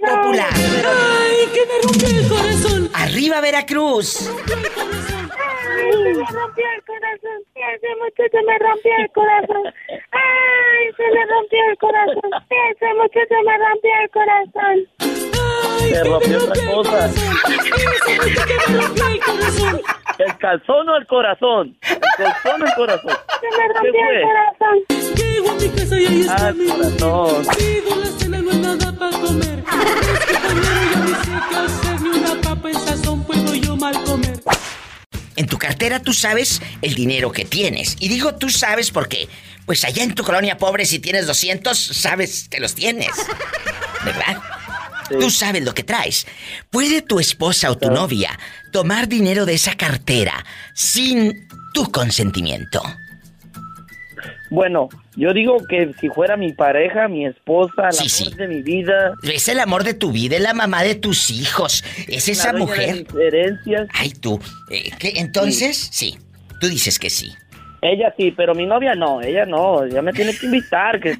[0.00, 0.48] popular.
[0.54, 2.90] Ay, que me rompió el corazón.
[2.94, 4.30] Arriba Veracruz.
[4.30, 7.42] Ay, se me rompió el corazón.
[7.54, 9.74] Ese muchacho me rompió el corazón.
[10.12, 12.30] Ay, se me rompió el corazón.
[12.50, 15.13] Ese muchacho me rompió el corazón.
[15.80, 17.10] Se rompió otra cosa.
[20.18, 21.76] ¿El calzón o el corazón?
[21.82, 23.10] El calzón o el corazón.
[23.40, 24.22] Se me ¿Qué rompió el fue?
[24.22, 25.14] corazón.
[25.16, 27.46] Llego a mi casa y ahí está Ah, mi corazón.
[27.56, 29.58] Pido la cena, no hay nada para comer.
[29.58, 33.76] Es que compañero, yo ni sé qué hacer, ni una papa en sazón puedo yo
[33.76, 34.40] mal comer.
[35.36, 37.96] En tu cartera tú sabes el dinero que tienes.
[38.00, 39.28] Y digo tú sabes porque,
[39.66, 43.10] pues allá en tu colonia pobre, si tienes 200, sabes que los tienes.
[44.04, 44.36] ¿Verdad?
[45.08, 46.26] Tú sabes lo que traes.
[46.70, 48.38] ¿Puede tu esposa o tu novia
[48.72, 52.82] tomar dinero de esa cartera sin tu consentimiento?
[54.50, 59.14] Bueno, yo digo que si fuera mi pareja, mi esposa, la amor de mi vida.
[59.22, 61.84] Es el amor de tu vida, es la mamá de tus hijos.
[62.08, 63.04] Es esa mujer.
[63.12, 63.88] mis herencias.
[63.92, 64.40] Ay, tú.
[64.70, 65.14] eh, ¿qué?
[65.16, 66.18] Entonces, sí.
[66.60, 67.34] Tú dices que sí.
[67.82, 71.18] Ella sí, pero mi novia no, ella no, ella me tiene que invitar que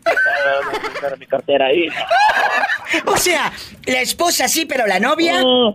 [1.02, 1.88] para mi cartera ahí.
[3.06, 3.52] O sea,
[3.86, 5.40] la esposa sí, pero la novia.
[5.42, 5.74] No,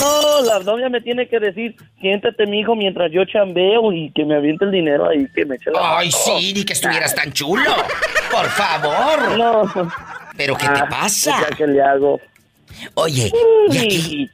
[0.00, 4.24] no, la novia me tiene que decir, siéntate mi hijo mientras yo chambeo y que
[4.24, 6.38] me aviente el dinero ahí, que me eche la Ay, mano.
[6.40, 7.74] sí, ni que estuvieras tan chulo.
[8.30, 8.98] Por favor.
[9.38, 9.62] No,
[10.36, 11.40] ¿Pero qué te Ah, pasa?
[11.50, 12.20] ya que le hago.
[12.94, 13.32] Oye,
[13.70, 14.30] ¿y aquí,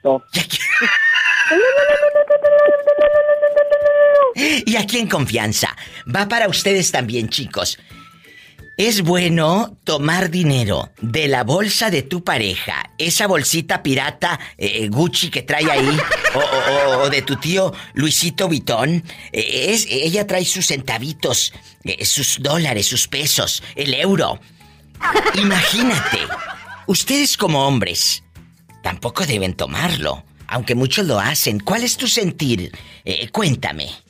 [4.66, 5.74] y aquí en confianza,
[6.14, 7.78] va para ustedes también, chicos.
[8.76, 15.30] Es bueno tomar dinero de la bolsa de tu pareja, esa bolsita pirata eh, Gucci
[15.30, 15.96] que trae ahí,
[16.98, 19.04] o, de tu tío Luisito Vitón.
[19.32, 21.52] Eh, ella trae sus centavitos,
[21.84, 24.40] eh, sus dólares, sus pesos, el euro.
[25.34, 26.18] Imagínate,
[26.88, 28.24] ustedes como hombres
[28.82, 31.60] tampoco deben tomarlo, aunque muchos lo hacen.
[31.60, 32.72] ¿Cuál es tu sentir?
[33.04, 34.03] Eh, cuéntame.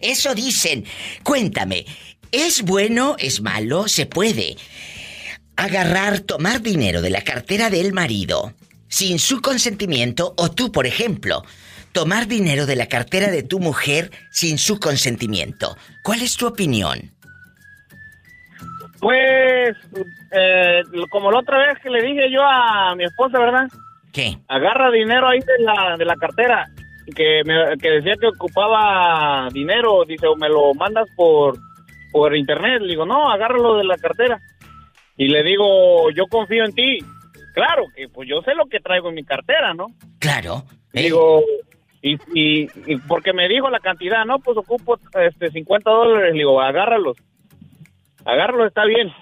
[0.03, 0.85] Eso dicen.
[1.22, 1.87] Cuéntame,
[2.33, 3.88] ¿es bueno, es malo?
[3.88, 4.59] ¿Se puede
[5.57, 8.53] agarrar, tomar dinero de la cartera del marido
[8.88, 10.35] sin su consentimiento?
[10.37, 11.46] O tú, por ejemplo,
[11.92, 15.79] tomar dinero de la cartera de tu mujer sin su consentimiento.
[16.03, 17.13] ¿Cuál es tu opinión?
[19.04, 19.76] Pues,
[20.30, 23.68] eh, como la otra vez que le dije yo a mi esposa, ¿verdad?
[24.14, 24.38] ¿Qué?
[24.48, 26.64] Agarra dinero ahí de la, de la cartera,
[27.14, 31.58] que, me, que decía que ocupaba dinero, dice, o me lo mandas por,
[32.12, 32.80] por internet.
[32.80, 34.40] Le digo, no, agárralo de la cartera.
[35.18, 36.98] Y le digo, yo confío en ti.
[37.52, 39.88] Claro, que pues yo sé lo que traigo en mi cartera, ¿no?
[40.18, 40.64] Claro.
[40.94, 41.42] Digo,
[42.00, 46.38] y, y, y porque me dijo la cantidad, no, pues ocupo este 50 dólares, le
[46.38, 47.18] digo, agárralos.
[48.24, 49.12] Agárralos, está bien.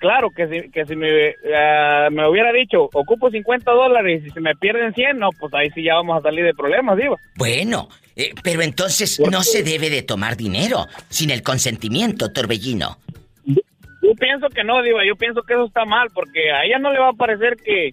[0.00, 4.40] Claro, que si, que si me, eh, me hubiera dicho, ocupo 50 dólares y si
[4.40, 7.16] me pierden 100, no, pues ahí sí ya vamos a salir de problemas, digo.
[7.36, 12.96] Bueno, eh, pero entonces no se debe de tomar dinero sin el consentimiento, Torbellino.
[13.44, 16.90] Yo pienso que no, Diva, yo pienso que eso está mal, porque a ella no
[16.92, 17.90] le va a parecer que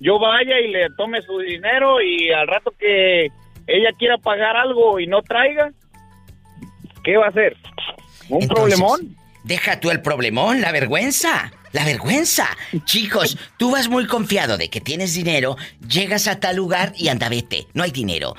[0.00, 3.28] yo vaya y le tome su dinero y al rato que
[3.68, 5.70] ella quiera pagar algo y no traiga,
[7.04, 7.56] ¿qué va a hacer?
[8.28, 9.16] ¿Un Entonces, problemón?
[9.44, 11.52] Deja tú el problemón, la vergüenza.
[11.72, 12.48] La vergüenza.
[12.84, 17.28] Chicos, tú vas muy confiado de que tienes dinero, llegas a tal lugar y anda
[17.28, 18.34] vete, no hay dinero.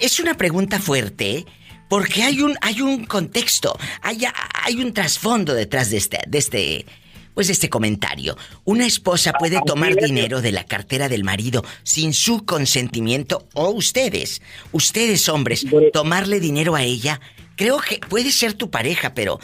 [0.00, 1.44] Es una pregunta fuerte
[1.88, 4.26] porque hay un, hay un contexto, hay,
[4.62, 6.86] hay un trasfondo detrás de este, de este,
[7.34, 8.36] pues de este comentario.
[8.64, 14.40] Una esposa puede tomar dinero de la cartera del marido sin su consentimiento o ustedes,
[14.72, 17.20] ustedes hombres, tomarle dinero a ella.
[17.56, 19.38] Creo que puede ser tu pareja, pero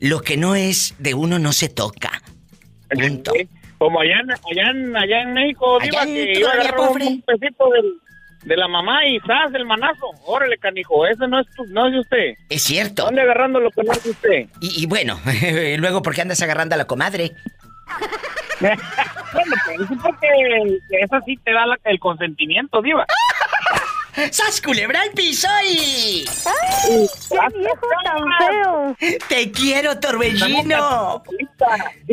[0.00, 2.22] lo que no es de uno no se toca.
[2.90, 3.32] Punto.
[3.78, 7.94] Como allá en, allá allá en México, Allá Diva, en que agarrar un, pesito del-
[8.44, 9.52] de la mamá y ¡zas!
[9.54, 10.06] el manazo.
[10.24, 12.34] Órale, canijo, ese no es, tu- no es de usted.
[12.48, 13.04] Es cierto.
[13.06, 14.46] ¿Dónde agarrando lo que no es de usted?
[14.60, 15.18] Y, y bueno,
[15.78, 17.32] luego, ¿por qué andas agarrando a la comadre?
[18.60, 18.82] bueno,
[19.66, 20.28] pues es porque
[21.02, 23.04] eso sí te da la- el consentimiento, Diva.
[24.30, 26.24] ¡Sas culebra al piso y...
[26.46, 27.06] ¡Ay!
[27.28, 29.18] ¡Qué viejo tan feo!
[29.28, 31.22] ¡Te quiero, Torbellino!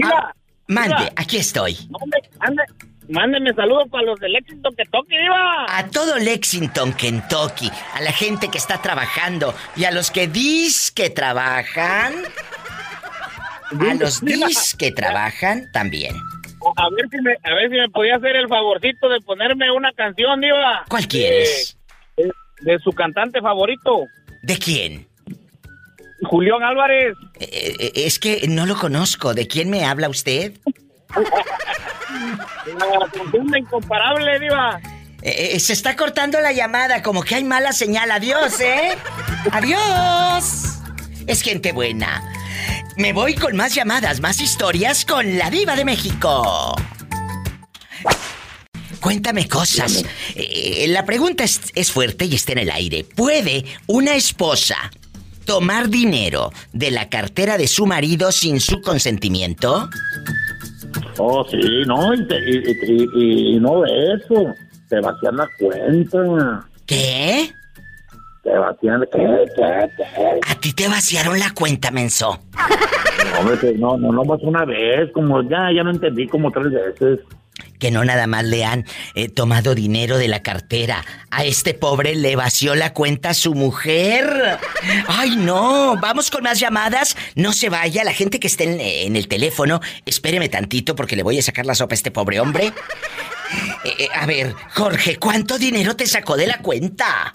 [0.04, 0.34] Ah,
[0.68, 1.76] mande, aquí estoy.
[1.90, 5.66] Mande- ande- Mándeme saludos para los éxito que toque, Diva.
[5.68, 10.90] A todo Lexington, Kentucky, a la gente que está trabajando y a los que dis
[10.90, 12.14] que trabajan,
[13.80, 16.16] a los dis que trabajan también.
[16.78, 19.92] A ver si me, a ver si me podía hacer el favorcito de ponerme una
[19.92, 20.86] canción, Diva.
[20.88, 21.73] ¿Cuál quieres?
[22.62, 24.08] De, su cantante favorito,
[24.44, 25.08] ¿De quién?
[26.26, 27.16] Julián Álvarez.
[27.40, 29.34] Eh, eh, es que no lo conozco.
[29.34, 30.54] ¿De quién me habla usted?
[33.50, 34.80] La incomparable, Diva.
[35.22, 38.12] Eh, se está cortando la llamada, como que hay mala señal.
[38.12, 38.98] Adiós, ¿eh?
[39.52, 40.80] Adiós.
[41.26, 42.22] Es gente buena.
[42.98, 46.76] Me voy con más llamadas, más historias con la diva de México.
[49.04, 50.06] Cuéntame cosas.
[50.36, 53.04] Eh, la pregunta es, es fuerte y está en el aire.
[53.16, 54.78] ¿Puede una esposa
[55.46, 59.90] tomar dinero de la cartera de su marido sin su consentimiento?
[61.18, 64.46] Oh, sí, no, y, te- y- y- y- y no eso,
[64.88, 66.66] te vacían la cuenta.
[66.86, 67.52] ¿Qué?
[68.42, 69.20] Te vacían, ¿qué,
[69.56, 70.40] qué, qué?
[70.50, 72.40] A ti te vaciaron la cuenta, menso.
[73.34, 76.52] No, hombre, pues, no, no, no más una vez, como ya, ya no entendí como
[76.52, 77.20] tres veces.
[77.80, 81.04] Que no nada más le han eh, tomado dinero de la cartera.
[81.32, 84.58] A este pobre le vació la cuenta a su mujer.
[85.08, 85.96] Ay, no.
[86.02, 87.18] Vamos con más llamadas.
[87.36, 88.04] No se vaya.
[88.04, 91.66] La gente que esté en, en el teléfono, espéreme tantito porque le voy a sacar
[91.66, 92.68] la sopa a este pobre hombre.
[93.84, 97.34] Eh, eh, a ver, Jorge, ¿cuánto dinero te sacó de la cuenta?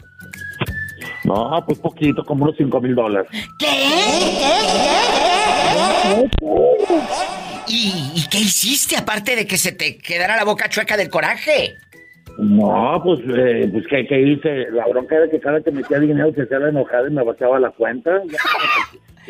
[1.24, 3.30] No, pues poquito, como unos cinco mil dólares.
[7.68, 11.76] ¿Y, y qué hiciste aparte de que se te quedara la boca chueca del coraje?
[12.38, 14.70] No, pues, eh, pues ¿qué, ¿qué hice?
[14.70, 17.58] La bronca era que cada que metía dinero se hacía la enojada y me vaciaba
[17.58, 18.22] la cuenta.
[18.26, 18.38] Ya,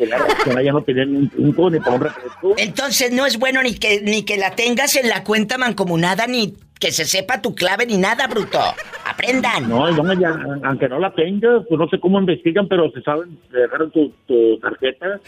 [0.61, 2.53] ya, no tenía ni un punto ni para un refresco.
[2.57, 6.53] Entonces no es bueno ni que ni que la tengas en la cuenta mancomunada ni
[6.79, 8.57] que se sepa tu clave ni nada, bruto.
[9.05, 9.67] Aprendan.
[9.67, 10.29] No, no, ya,
[10.63, 14.09] aunque no la tengas, pues no sé cómo investigan, pero se saben, te dejaron tu,
[14.27, 15.19] tu tarjeta.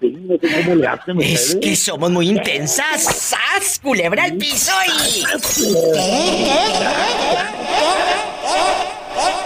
[0.00, 1.56] No sé cómo le hacen Es ustedes.
[1.66, 3.02] que somos muy intensas.
[3.02, 3.80] ¡Sas!
[3.82, 5.24] Culebra al piso y.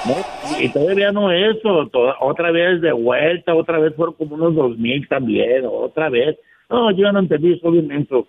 [0.07, 4.55] No, y todavía no eso, to- otra vez de vuelta, otra vez fueron como unos
[4.55, 6.37] dos mil también, otra vez.
[6.69, 8.27] No, yo no entendí, soy inmenso.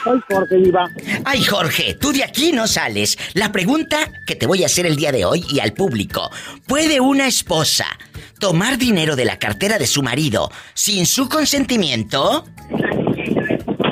[0.06, 0.86] Ay, Jorge, Diva.
[1.24, 3.16] Ay, Jorge, tú de aquí no sales.
[3.32, 6.30] La pregunta que te voy a hacer el día de hoy y al público.
[6.66, 7.86] ¿Puede una esposa
[8.44, 12.44] tomar dinero de la cartera de su marido sin su consentimiento?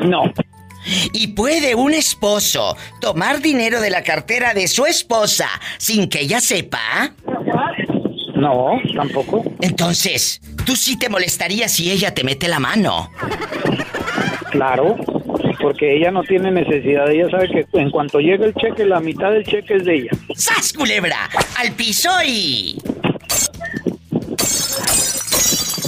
[0.05, 0.25] No.
[1.15, 5.49] ¿Y puede un esposo tomar dinero de la cartera de su esposa
[5.79, 7.15] sin que ella sepa?
[8.35, 9.43] No, tampoco.
[9.63, 13.11] Entonces, tú sí te molestarías si ella te mete la mano.
[14.51, 14.97] Claro,
[15.63, 17.11] porque ella no tiene necesidad.
[17.11, 20.11] Ella sabe que en cuanto llega el cheque, la mitad del cheque es de ella.
[20.37, 21.31] ¡Sas, culebra!
[21.57, 22.77] ¡Al piso y...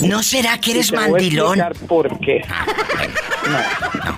[0.07, 1.61] ¿No será que eres Y te voy a mandilón?
[1.61, 2.45] explicar por qué.
[3.45, 3.59] No,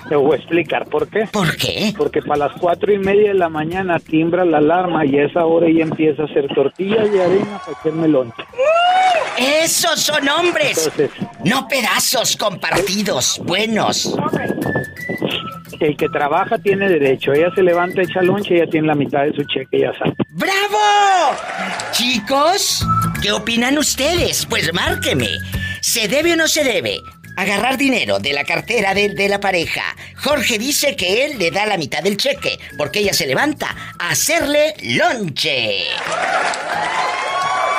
[0.07, 1.27] te voy a explicar por qué.
[1.33, 1.93] ¿Por qué?
[1.97, 5.43] Porque para las cuatro y media de la mañana timbra la alarma y a esa
[5.45, 8.41] hora ella empieza a hacer tortillas de arena para hacerme lonche.
[9.37, 10.77] ¡Esos son hombres!
[10.77, 11.11] Entonces,
[11.43, 14.15] No pedazos compartidos, buenos.
[15.81, 17.33] el que trabaja tiene derecho.
[17.33, 20.13] Ella se levanta, echa lonche y ella tiene la mitad de su cheque, ya sabe.
[20.29, 21.35] ¡Bravo!
[21.91, 22.85] Chicos,
[23.21, 24.45] ¿qué opinan ustedes?
[24.45, 25.27] Pues márqueme.
[25.87, 26.99] ¿Se debe o no se debe
[27.37, 29.95] agarrar dinero de la cartera de, de la pareja?
[30.17, 34.09] Jorge dice que él le da la mitad del cheque porque ella se levanta a
[34.09, 35.85] hacerle lonche.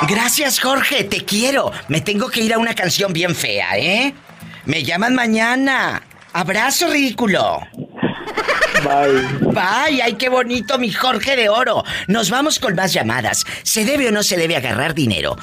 [0.07, 1.71] Gracias, Jorge, te quiero.
[1.87, 4.15] Me tengo que ir a una canción bien fea, ¿eh?
[4.65, 6.01] Me llaman mañana.
[6.33, 7.59] Abrazo, ridículo.
[8.83, 9.51] Bye.
[9.53, 11.83] Bye, ay, qué bonito mi Jorge de Oro.
[12.07, 13.45] Nos vamos con más llamadas.
[13.61, 15.37] ¿Se debe o no se debe agarrar dinero?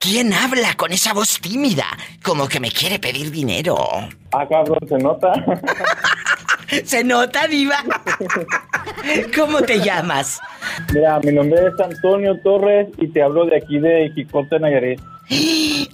[0.00, 1.86] ¿Quién habla con esa voz tímida?
[2.20, 3.76] Como que me quiere pedir dinero.
[4.32, 5.30] Ah, cabrón, se nota.
[6.84, 7.82] ¿Se nota, diva?
[9.36, 10.40] ¿Cómo te llamas?
[10.92, 15.00] Mira, mi nombre es Antonio Torres y te hablo de aquí de Jicote, Nayarit.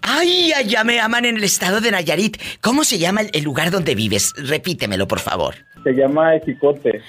[0.03, 2.41] Ay, allá me aman en el estado de Nayarit.
[2.61, 4.33] ¿Cómo se llama el, lugar donde vives?
[4.37, 5.57] Repítemelo, por favor.
[5.83, 7.03] Se llama Jicote.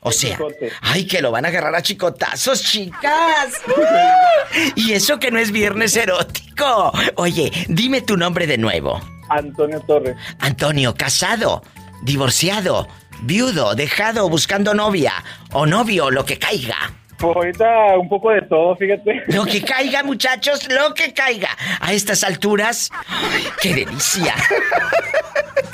[0.00, 0.70] O sea, Chicote.
[0.80, 3.62] ay, que lo van a agarrar a chicotazos, chicas.
[4.76, 6.92] Y eso que no es viernes erótico.
[7.16, 8.98] Oye, dime tu nombre de nuevo.
[9.28, 10.16] Antonio Torres.
[10.38, 11.62] Antonio, casado,
[12.02, 12.88] divorciado,
[13.22, 15.12] viudo, dejado, buscando novia
[15.52, 16.76] o novio, lo que caiga.
[17.18, 19.24] Pues ahorita un poco de todo, fíjate.
[19.26, 21.48] Lo que caiga, muchachos, lo que caiga.
[21.80, 24.34] A estas alturas, ¡ay, qué delicia.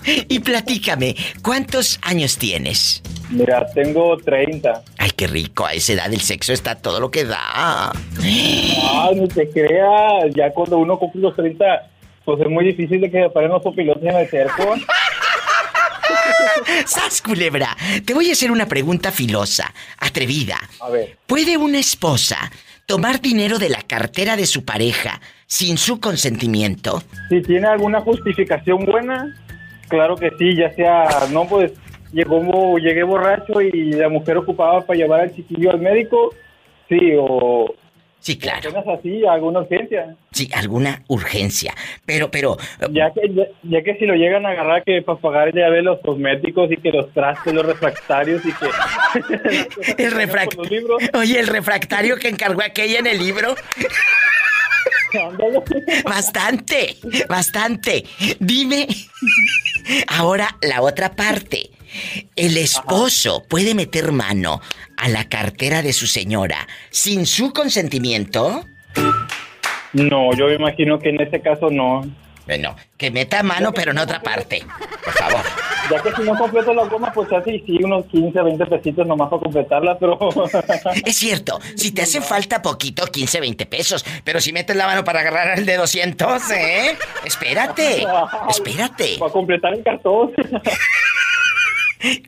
[0.06, 3.02] y platícame, ¿cuántos años tienes?
[3.28, 4.82] Mira, tengo 30.
[4.96, 7.38] Ay, qué rico, a esa edad el sexo está todo lo que da.
[7.42, 7.92] Ah,
[9.14, 10.32] no te creas.
[10.34, 11.64] Ya cuando uno cumple los 30,
[12.24, 14.74] pues es muy difícil de que paren los pilotos en el cerco.
[16.86, 17.76] ¡Sas, culebra!
[18.04, 20.56] Te voy a hacer una pregunta filosa, atrevida.
[20.80, 21.16] A ver.
[21.26, 22.50] ¿Puede una esposa
[22.86, 27.02] tomar dinero de la cartera de su pareja sin su consentimiento?
[27.28, 29.34] Si tiene alguna justificación buena,
[29.88, 31.72] claro que sí, ya sea, no, pues
[32.12, 36.34] llegó, llegué borracho y la mujer ocupaba para llevar al chiquillo al médico,
[36.88, 37.74] sí, o...
[38.24, 38.70] Sí, claro.
[38.70, 40.16] Apenas así, alguna urgencia.
[40.32, 41.74] Sí, alguna urgencia.
[42.06, 42.56] Pero, pero...
[42.90, 45.82] Ya que, ya, ya que si lo llegan a agarrar que para pagar ya ve
[45.82, 48.66] los cosméticos y que los trastes, los refractarios y que...
[50.02, 50.96] El refractario.
[51.12, 53.54] Oye, el refractario que encargó aquella en el libro.
[56.02, 56.96] Bastante,
[57.28, 58.04] bastante.
[58.40, 58.88] Dime.
[60.08, 61.70] Ahora la otra parte.
[62.36, 64.60] ¿El esposo puede meter mano
[64.96, 68.64] a la cartera de su señora sin su consentimiento?
[69.92, 72.04] No, yo me imagino que en este caso no.
[72.46, 74.62] Bueno, que meta mano pero en otra parte.
[75.04, 75.40] Por favor.
[75.90, 79.28] Ya que si no completo la goma, pues así sí, unos 15, 20 pesitos nomás
[79.28, 80.18] para completarla, pero...
[81.04, 85.04] Es cierto, si te hace falta poquito, 15, 20 pesos, pero si metes la mano
[85.04, 86.96] para agarrar el de 200, ¿eh?
[87.24, 88.06] Espérate,
[88.48, 89.16] espérate.
[89.18, 90.32] Para completar el cartón.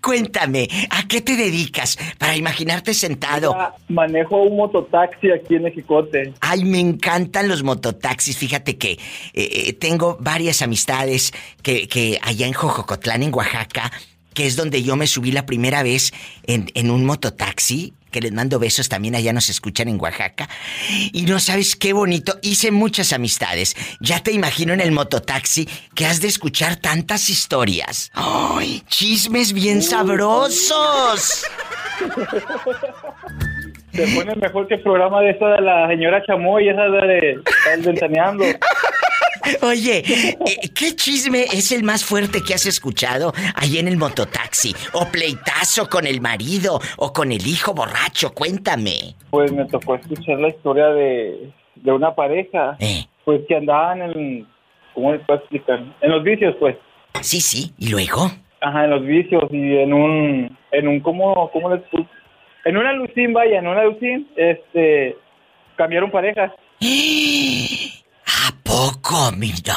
[0.01, 3.53] Cuéntame, ¿a qué te dedicas para imaginarte sentado?
[3.53, 6.35] Mira, manejo un mototaxi aquí en Ejicote.
[6.41, 8.37] Ay, me encantan los mototaxis.
[8.37, 8.99] Fíjate que eh,
[9.35, 13.91] eh, tengo varias amistades que, que allá en Jojocotlán, en Oaxaca,
[14.35, 16.13] que es donde yo me subí la primera vez
[16.47, 20.49] en, en un mototaxi, que les mando besos también allá nos escuchan en Oaxaca.
[21.13, 23.77] Y no sabes qué bonito, hice muchas amistades.
[24.01, 28.11] Ya te imagino en el mototaxi que has de escuchar tantas historias.
[28.15, 28.83] ¡Ay!
[28.89, 31.45] Chismes bien sabrosos.
[33.93, 37.41] Se pone mejor que el programa de esa de la señora Chamoy, esa de,
[37.73, 38.45] el ventaneando.
[39.63, 44.75] Oye, eh, ¿qué chisme es el más fuerte que has escuchado ahí en el mototaxi?
[44.93, 48.33] ¿O pleitazo con el marido o con el hijo borracho?
[48.33, 49.15] Cuéntame.
[49.31, 52.77] Pues me tocó escuchar la historia de, de una pareja,
[53.25, 54.47] pues que andaban en,
[54.95, 55.81] ¿cómo les puedo explicar?
[56.01, 56.77] En los vicios, pues.
[57.21, 58.31] Sí, sí, ¿y luego?
[58.61, 62.11] Ajá, en los vicios y en un, en un, ¿cómo, cómo les explico?
[62.65, 65.17] En una lucín, vaya, en una lucín, este,
[65.77, 66.53] cambiaron parejas.
[68.47, 69.75] ¿A poco, mira?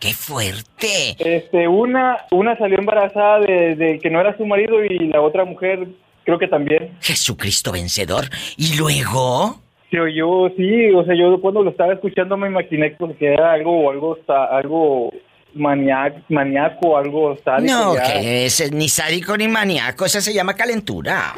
[0.00, 1.14] ¡Qué fuerte!
[1.18, 5.44] Este, una, una salió embarazada de, de que no era su marido y la otra
[5.44, 5.86] mujer
[6.24, 6.96] creo que también.
[7.00, 8.24] Jesucristo vencedor.
[8.56, 9.60] ¿Y luego?
[9.90, 13.90] Sí, yo sí, o sea, yo cuando lo estaba escuchando me imaginé que era algo,
[13.90, 14.18] algo,
[14.50, 15.12] algo
[15.54, 17.72] maniaco, maníaco, algo sádico.
[17.72, 18.02] No, ya.
[18.04, 21.34] que es ni sádico ni maníaco, esa se llama calentura.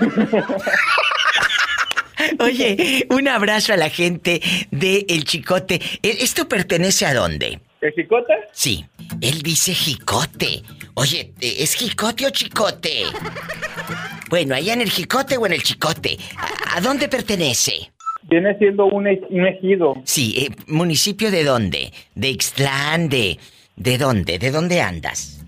[2.42, 4.40] Oye, un abrazo a la gente
[4.70, 5.76] de El Chicote.
[6.02, 7.60] ¿E- ¿Esto pertenece a dónde?
[7.80, 8.32] ¿El Chicote?
[8.52, 8.84] Sí,
[9.20, 10.62] él dice Jicote.
[10.94, 13.04] Oye, ¿e- ¿es Jicote o Chicote?
[14.28, 16.16] Bueno, allá en el Jicote o en el Chicote.
[16.36, 17.90] ¿A, a dónde pertenece?
[18.30, 19.94] Viene siendo un, un ejido.
[20.04, 21.92] Sí, eh, ¿municipio de dónde?
[22.14, 23.08] ¿De Ixtlán?
[23.08, 23.38] ¿De,
[23.76, 24.38] ¿De dónde?
[24.38, 25.40] ¿De dónde andas?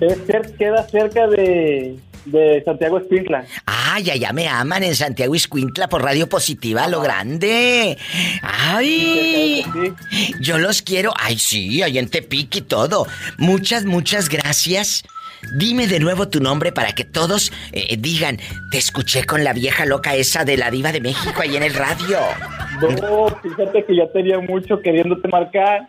[0.00, 1.96] Es cer- queda cerca de,
[2.30, 3.44] de Santiago Escuintla.
[3.66, 7.96] Ah, ya, ya me aman en Santiago Iscuintla por Radio Positiva, lo grande.
[8.42, 9.64] ¡Ay!
[10.40, 11.12] Yo los quiero.
[11.18, 13.06] Ay, sí, ahí en Tepic y todo.
[13.38, 15.04] Muchas, muchas gracias.
[15.56, 18.38] Dime de nuevo tu nombre para que todos eh, digan,
[18.70, 21.74] te escuché con la vieja loca esa de la diva de México ahí en el
[21.74, 22.18] radio.
[22.80, 25.88] No, fíjate que ya tenía mucho queriéndote marcar,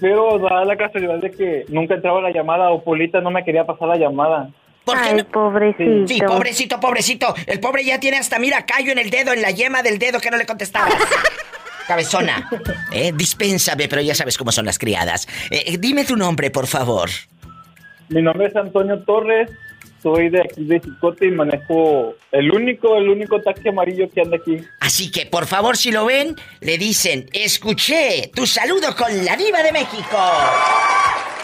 [0.00, 3.64] pero da la casualidad de que nunca entraba la llamada o Polita no me quería
[3.64, 4.50] pasar la llamada.
[4.86, 6.06] Ay, pobrecito.
[6.08, 7.34] Sí, pobrecito, pobrecito.
[7.46, 10.20] El pobre ya tiene hasta, mira, callo en el dedo, en la yema del dedo
[10.20, 10.94] que no le contestabas.
[11.86, 12.48] Cabezona.
[12.92, 15.26] Eh, dispénsame, pero ya sabes cómo son las criadas.
[15.50, 17.10] Eh, eh, dime tu nombre, por favor.
[18.08, 19.50] Mi nombre es Antonio Torres,
[20.02, 24.36] soy de aquí de Chicote y manejo el único, el único taxi amarillo que anda
[24.36, 24.60] aquí.
[24.80, 29.62] Así que, por favor, si lo ven, le dicen, escuché tu saludo con la diva
[29.62, 30.18] de México.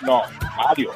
[0.00, 0.22] No,
[0.56, 0.92] Mario.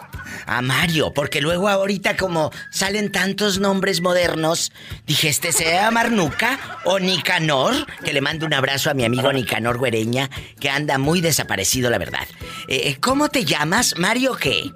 [0.47, 4.72] A Mario, porque luego ahorita como salen tantos nombres modernos,
[5.07, 8.95] dije, este se va a llamar Nuca o Nicanor, que le mando un abrazo a
[8.95, 10.28] mi amigo Nicanor Güereña,
[10.61, 12.26] que anda muy desaparecido, la verdad.
[12.68, 13.97] Eh, ¿Cómo te llamas?
[13.99, 14.70] ¿Mario qué?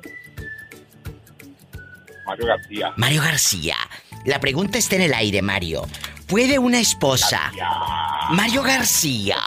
[2.27, 2.93] Mario García.
[2.97, 3.77] Mario García.
[4.27, 5.87] La pregunta está en el aire, Mario.
[6.27, 7.53] ¿Puede una esposa...
[8.31, 9.39] Mario García.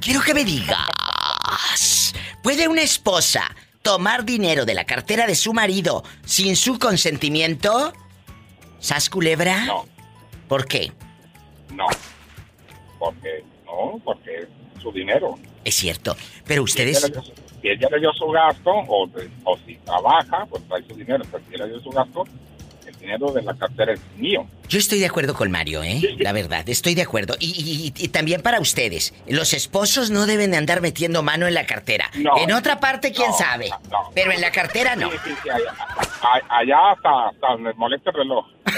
[0.00, 2.12] Quiero que me digas.
[2.42, 3.54] ¿Puede una esposa
[3.88, 7.94] tomar dinero de la cartera de su marido sin su consentimiento?
[8.80, 9.64] ¿Sas culebra?
[9.64, 9.86] No.
[10.46, 10.92] ¿Por qué?
[11.74, 11.86] No.
[12.98, 15.36] Porque, no, porque es su dinero.
[15.64, 16.14] Es cierto.
[16.46, 16.98] Pero Si ustedes...
[17.02, 19.08] ella le dio- Si ella le dio su gasto, o,
[19.44, 21.24] o si trabaja, pues trae su dinero.
[21.30, 22.24] Pero si ella le dio su gasto,
[23.00, 24.46] dinero de la cartera es mío.
[24.68, 26.00] Yo estoy de acuerdo con Mario, ¿eh?
[26.18, 27.36] La verdad, estoy de acuerdo.
[27.40, 31.54] Y, y- y también para ustedes, los esposos no deben de andar metiendo mano en
[31.54, 32.10] la cartera.
[32.14, 32.36] No.
[32.38, 33.70] en otra parte, quién sabe.
[34.14, 35.10] Pero en la cartera no.
[35.10, 35.74] Sí, sí, sí, allá,
[36.50, 38.46] allá hasta, hasta me molesta el reloj.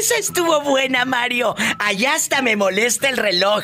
[0.00, 1.54] Esa estuvo buena, Mario.
[1.78, 3.62] Allá hasta me molesta el reloj.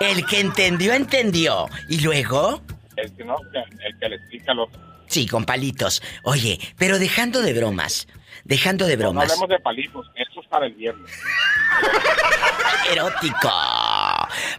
[0.00, 1.66] El que entendió, entendió.
[1.88, 2.62] ¿Y luego?
[2.96, 3.36] El que no,
[3.84, 4.68] el que le explica los...
[5.12, 6.02] Sí, con palitos.
[6.24, 8.08] Oye, pero dejando de bromas.
[8.44, 9.24] Dejando de No bromas.
[9.30, 11.10] hablemos de palitos, eso es para el viernes.
[12.92, 13.50] erótico.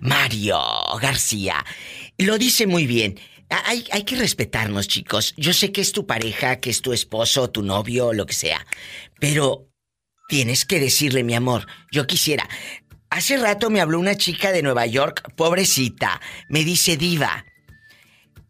[0.01, 0.60] Mario
[1.01, 1.66] García.
[2.20, 3.20] Lo dice muy bien.
[3.66, 5.34] Hay, hay que respetarnos, chicos.
[5.38, 8.64] Yo sé que es tu pareja, que es tu esposo, tu novio, lo que sea.
[9.20, 9.70] Pero
[10.30, 12.47] tienes que decirle, mi amor, yo quisiera.
[13.10, 16.22] Hace rato me habló una chica de Nueva York, pobrecita.
[16.47, 17.45] Me dice, diva.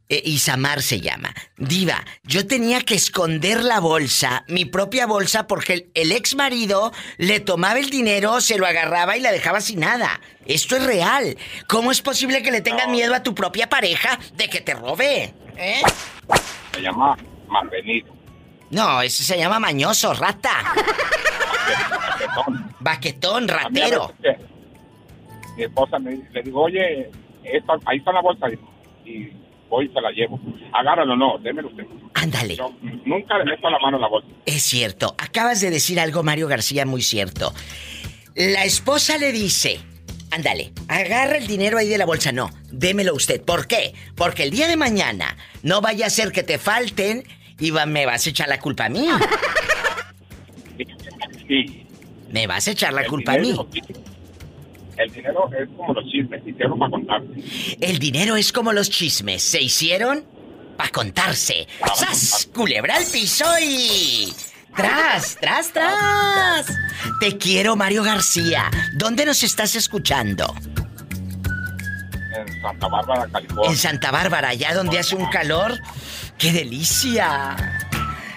[0.09, 1.33] Eh, Isamar se llama.
[1.57, 6.91] Diva, yo tenía que esconder la bolsa, mi propia bolsa, porque el, el ex marido
[7.17, 10.19] le tomaba el dinero, se lo agarraba y la dejaba sin nada.
[10.45, 11.37] Esto es real.
[11.67, 15.33] ¿Cómo es posible que le tengas miedo a tu propia pareja de que te robe?
[15.57, 15.81] ¿Eh?
[16.73, 18.13] Se llama Malvenido.
[18.71, 20.63] No, ese se llama mañoso, rata.
[22.19, 22.75] Baquetón.
[22.79, 24.13] Baquetón, ratero.
[24.21, 24.37] que
[25.57, 27.09] Mi esposa me le digo, oye,
[27.43, 28.47] esta- ahí está la bolsa.
[29.05, 29.31] Y
[29.73, 30.39] voy y se la llevo.
[30.71, 31.83] Agárralo, no, démelo usted.
[32.13, 32.55] Ándale.
[32.55, 32.71] Yo
[33.05, 34.27] nunca le meto la mano en la bolsa.
[34.45, 37.53] Es cierto, acabas de decir algo, Mario García, muy cierto.
[38.35, 39.79] La esposa le dice,
[40.31, 42.31] ándale, agarra el dinero ahí de la bolsa.
[42.31, 43.41] No, démelo usted.
[43.43, 43.93] ¿Por qué?
[44.15, 47.23] Porque el día de mañana no vaya a ser que te falten
[47.59, 49.07] y va- me vas a echar la culpa a mí.
[51.47, 51.85] Sí.
[52.31, 53.53] Me vas a echar la El culpa a mí.
[54.97, 57.21] El dinero es como los chismes, y tengo para contar.
[57.79, 59.41] El dinero es como los chismes.
[59.43, 60.25] ¿Se hicieron?
[60.77, 61.67] Para contarse.
[61.95, 62.49] ¡Sas!
[62.53, 64.33] Culebra al piso y...
[64.75, 66.65] ¡Tras, tras, tras!
[67.19, 68.71] Te quiero, Mario García.
[68.95, 70.51] ¿Dónde nos estás escuchando?
[72.35, 73.69] En Santa Bárbara, California.
[73.69, 75.79] En Santa Bárbara, allá donde hace un calor.
[76.39, 77.55] ¡Qué delicia!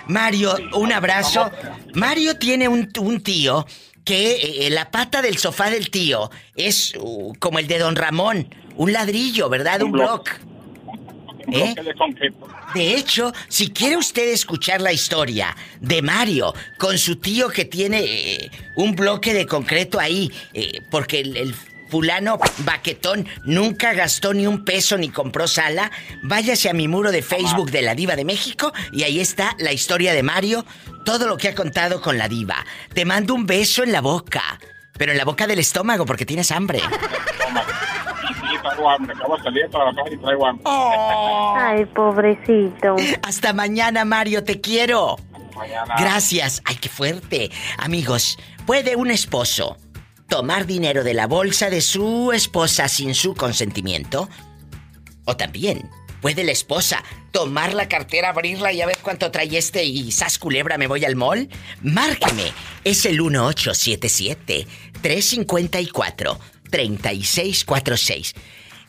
[0.08, 1.50] Mario, un abrazo.
[1.94, 3.66] Mario tiene un, un tío
[4.06, 8.48] que eh, la pata del sofá del tío es uh, como el de Don Ramón.
[8.76, 9.82] Un ladrillo, ¿verdad?
[9.82, 9.90] Un.
[9.90, 11.74] ¿Eh?
[11.74, 12.48] bloque de concreto.
[12.74, 18.00] De hecho, si quiere usted escuchar la historia de Mario con su tío que tiene
[18.00, 21.54] eh, un bloque de concreto ahí, eh, porque el, el
[21.88, 25.90] fulano baquetón nunca gastó ni un peso ni compró sala,
[26.22, 29.72] váyase a mi muro de Facebook de la Diva de México y ahí está la
[29.72, 30.64] historia de Mario,
[31.04, 32.64] todo lo que ha contado con la Diva.
[32.92, 34.42] Te mando un beso en la boca,
[34.98, 36.78] pero en la boca del estómago porque tienes hambre.
[36.78, 39.14] Y sí, traigo hambre.
[39.14, 40.64] Acabo de salir de trabajar y traigo hambre.
[40.66, 42.96] Ay, pobrecito.
[43.22, 45.16] Hasta mañana, Mario, te quiero.
[45.54, 45.94] Mañana.
[45.98, 46.60] Gracias.
[46.64, 47.50] Ay, qué fuerte.
[47.78, 49.76] Amigos, ¿puede un esposo
[50.28, 54.28] tomar dinero de la bolsa de su esposa sin su consentimiento.
[55.24, 59.84] O también puede la esposa tomar la cartera, abrirla y a ver cuánto trae este
[59.84, 61.48] y sas culebra me voy al mall.
[61.82, 62.52] Márqueme.
[62.84, 64.66] Es el 1877
[65.02, 66.38] 354
[66.70, 68.34] 3646.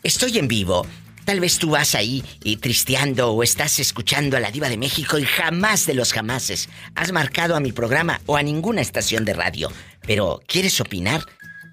[0.03, 0.85] Estoy en vivo.
[1.27, 5.17] Tal vez tú vas ahí y tristeando o estás escuchando a la diva de México
[5.19, 9.33] y jamás de los jamases has marcado a mi programa o a ninguna estación de
[9.33, 9.69] radio.
[10.03, 11.19] Pero, ¿quieres opinar?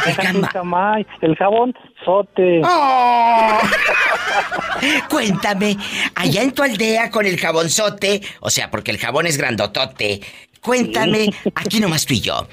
[0.05, 1.73] El camay, el jabón
[2.05, 2.61] sote.
[2.63, 3.59] Oh.
[5.09, 5.77] Cuéntame,
[6.15, 10.21] allá en tu aldea con el jabonzote, o sea, porque el jabón es grandotote.
[10.61, 12.47] Cuéntame, aquí nomás tú y yo.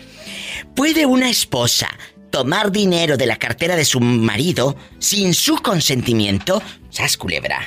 [0.75, 1.89] ¿Puede una esposa
[2.31, 6.63] tomar dinero de la cartera de su marido sin su consentimiento?
[6.91, 7.61] ¿Sas culebra?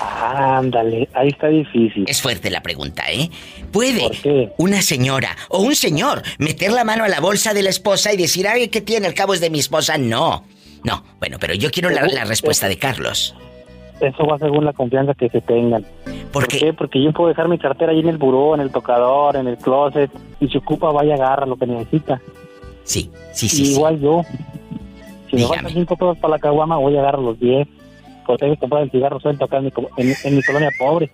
[0.00, 2.04] Ándale, ahí está difícil.
[2.06, 3.30] Es fuerte la pregunta, ¿eh?
[3.72, 8.12] ¿Puede una señora o un señor meter la mano a la bolsa de la esposa
[8.12, 9.06] y decir, ay, ¿qué tiene?
[9.06, 9.98] El cabo es de mi esposa?
[9.98, 10.44] No.
[10.84, 13.34] No, bueno, pero yo quiero la, la respuesta de Carlos.
[14.00, 15.84] Eso va según la confianza que se tengan.
[16.32, 16.72] ¿Por, qué?
[16.74, 19.56] Porque yo puedo dejar mi cartera ahí en el buró, en el tocador, en el
[19.56, 22.20] closet, y si ocupa, vaya, agarra lo que necesita.
[22.84, 23.72] Sí, sí, sí.
[23.72, 24.22] igual yo.
[25.30, 27.66] Si me faltan cinco pesos para la caguama, voy a agarrar los diez.
[28.26, 31.10] Porque tengo que comprar el cigarro suelto acá en mi, en- en mi colonia pobre.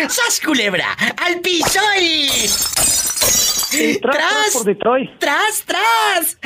[0.08, 0.96] ¡Sas culebra!
[1.26, 2.30] ¡Al piso y...
[4.00, 5.10] tras, tras por Detroit.
[5.18, 6.38] ¡Tras, tras!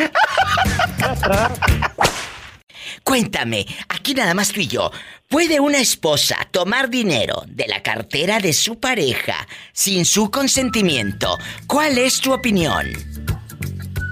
[3.04, 4.90] Cuéntame, aquí nada más tú y yo.
[5.30, 9.36] ¿Puede una esposa tomar dinero de la cartera de su pareja
[9.74, 11.38] sin su consentimiento?
[11.68, 12.86] ¿Cuál es tu opinión?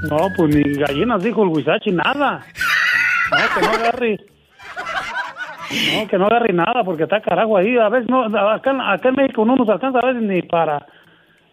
[0.10, 2.46] No, pues ni gallinas dijo el Huizachi, nada.
[3.32, 4.20] No, que no agarre.
[5.94, 7.78] No, que no agarre nada porque está carajo ahí.
[7.78, 10.86] A veces no, acá, acá en México no nos alcanza a veces ni para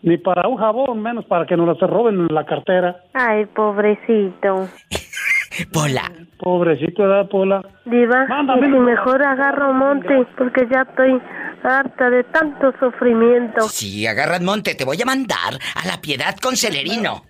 [0.02, 2.96] ni para un jabón, menos para que nos lo roben en la cartera.
[3.14, 4.68] Ay, pobrecito.
[5.72, 6.10] Pola.
[6.38, 7.62] Pobrecito, ¿verdad, Pola?
[7.84, 11.20] Diva, Mándame y si una- mejor agarro monte, porque ya estoy
[11.64, 13.68] harta de tanto sufrimiento.
[13.68, 17.24] Si agarras monte, te voy a mandar a la piedad con celerino.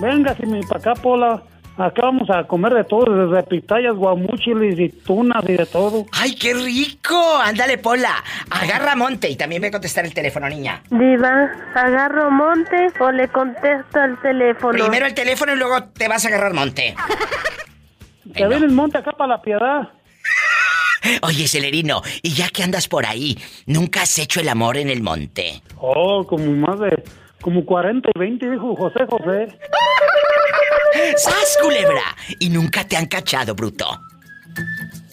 [0.00, 1.42] Venga, si me para acá, Pola.
[1.78, 6.06] Acá vamos a comer de todo, desde pitayas, guamuchilis y tunas y de todo.
[6.12, 7.38] ¡Ay, qué rico!
[7.40, 8.24] Ándale, Pola.
[8.50, 10.82] Agarra monte y también ve a contestar el teléfono, niña.
[10.90, 14.72] Diva, agarro monte o le contesto al teléfono.
[14.72, 16.96] Primero el teléfono y luego te vas a agarrar monte.
[18.34, 19.88] Que viene el monte acá para la piedad.
[21.22, 25.02] Oye, Celerino, y ya que andas por ahí, ¿nunca has hecho el amor en el
[25.02, 25.62] monte?
[25.78, 27.02] Oh, como más de...
[27.40, 29.48] Como 40 y 20, dijo José José.
[31.16, 32.02] ¡Sas, culebra!
[32.38, 33.86] Y nunca te han cachado, bruto.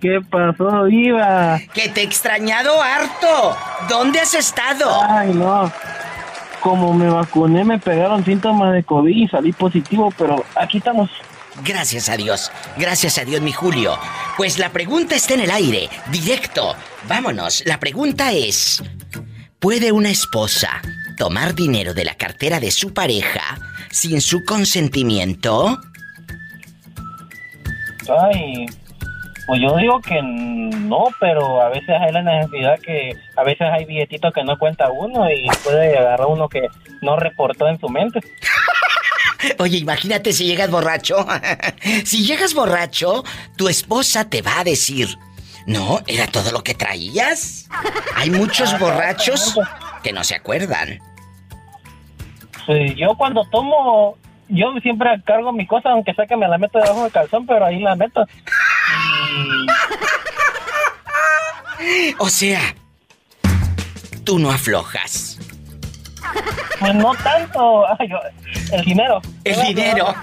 [0.00, 1.58] ¿Qué pasó, Diva?
[1.74, 3.56] Que te he extrañado harto.
[3.88, 5.02] ¿Dónde has estado?
[5.02, 5.72] Ay, no.
[6.60, 11.10] Como me vacuné, me pegaron síntomas de COVID y salí positivo, pero aquí estamos.
[11.64, 13.98] Gracias a Dios, gracias a Dios, mi Julio.
[14.36, 16.76] Pues la pregunta está en el aire, directo.
[17.08, 18.84] Vámonos, la pregunta es,
[19.58, 20.80] ¿puede una esposa
[21.20, 23.58] tomar dinero de la cartera de su pareja
[23.90, 25.78] sin su consentimiento?
[28.22, 28.64] Ay,
[29.46, 33.84] pues yo digo que no, pero a veces hay la necesidad que a veces hay
[33.84, 36.68] billetitos que no cuenta uno y puede agarrar uno que
[37.02, 38.20] no reportó en su mente.
[39.58, 41.26] Oye, imagínate si llegas borracho.
[42.06, 43.24] si llegas borracho,
[43.56, 45.18] tu esposa te va a decir,
[45.66, 47.68] no, era todo lo que traías.
[48.14, 49.54] Hay muchos borrachos
[50.02, 50.98] que no se acuerdan.
[52.66, 54.16] Pues yo cuando tomo,
[54.48, 57.64] yo siempre cargo mi cosa, aunque sea que me la meto debajo del calzón, pero
[57.66, 58.24] ahí la meto.
[62.18, 62.60] O sea,
[64.24, 65.38] tú no aflojas.
[66.78, 68.20] Pues no tanto, ay, yo-
[68.72, 69.20] el dinero.
[69.44, 70.14] El dinero.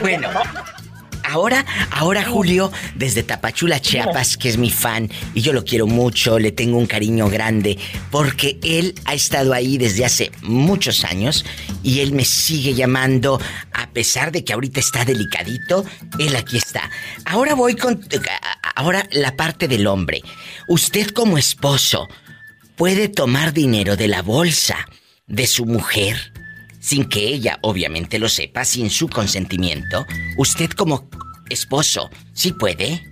[0.00, 0.28] Bueno,
[1.26, 6.38] ahora, ahora Julio, desde Tapachula, Chiapas, que es mi fan, y yo lo quiero mucho,
[6.38, 7.78] le tengo un cariño grande,
[8.10, 11.44] porque él ha estado ahí desde hace muchos años
[11.82, 13.40] y él me sigue llamando,
[13.72, 15.84] a pesar de que ahorita está delicadito,
[16.18, 16.90] él aquí está.
[17.24, 18.00] Ahora voy con,
[18.74, 20.22] ahora la parte del hombre.
[20.68, 22.08] Usted como esposo,
[22.76, 24.76] ¿puede tomar dinero de la bolsa
[25.26, 26.35] de su mujer?
[26.86, 30.06] Sin que ella obviamente lo sepa, sin su consentimiento,
[30.36, 31.08] usted como
[31.50, 33.02] esposo, ¿sí puede?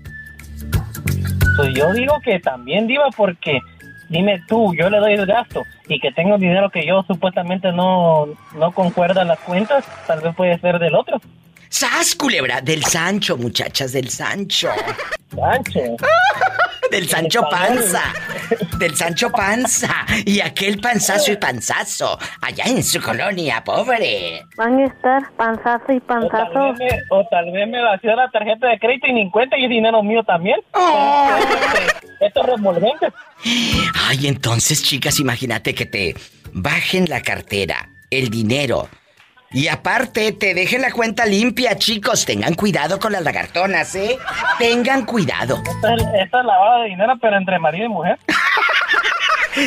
[1.57, 3.59] Pues yo digo que también, Diva, porque
[4.11, 8.29] dime tú, yo le doy el gasto y que tengo dinero que yo supuestamente no,
[8.57, 11.21] no concuerda las cuentas, tal vez puede ser del otro.
[11.75, 12.61] ¡Sas, culebra!
[12.61, 14.69] Del Sancho, muchachas, del Sancho.
[15.35, 15.81] Sancho.
[16.93, 18.13] Del Sancho Panza.
[18.79, 20.07] Del Sancho Panza.
[20.25, 22.17] Y aquel panzazo y panzazo.
[22.43, 24.45] Allá en su colonia, pobre.
[24.57, 26.75] Van a estar panzazo y O tal, panzazo.
[26.75, 29.65] vez me, o tal vez me vació la tarjeta de crédito y ni cuenta y
[29.65, 30.61] es dinero mío también.
[32.21, 33.13] Estos remolventes.
[34.07, 36.15] Ay, entonces, chicas, imagínate que te
[36.53, 38.89] bajen la cartera, el dinero.
[39.55, 42.27] Y aparte, te dejen la cuenta limpia, chicos.
[42.27, 44.19] Tengan cuidado con las lagartonas, ¿eh?
[44.59, 45.63] Tengan cuidado.
[45.65, 48.19] Esta es, esta es lavado de dinero, pero entre marido y mujer.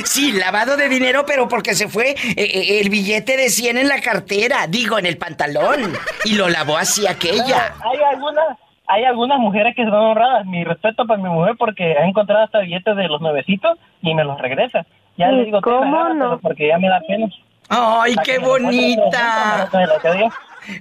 [0.03, 3.87] Sí, lavado de dinero, pero porque se fue eh, eh, el billete de 100 en
[3.87, 5.93] la cartera, digo, en el pantalón.
[6.25, 7.73] Y lo lavó así aquella.
[7.79, 8.57] Hay algunas,
[8.87, 10.45] hay algunas mujeres que son honradas.
[10.45, 14.25] Mi respeto para mi mujer porque ha encontrado hasta billetes de los nuevecitos y me
[14.25, 14.85] los regresa.
[15.17, 16.37] Ya le digo, ¿Cómo no?
[16.39, 17.27] Porque ya me da pena.
[17.69, 19.67] ¡Ay, qué bonita!
[19.71, 20.33] 300, me lo que dio.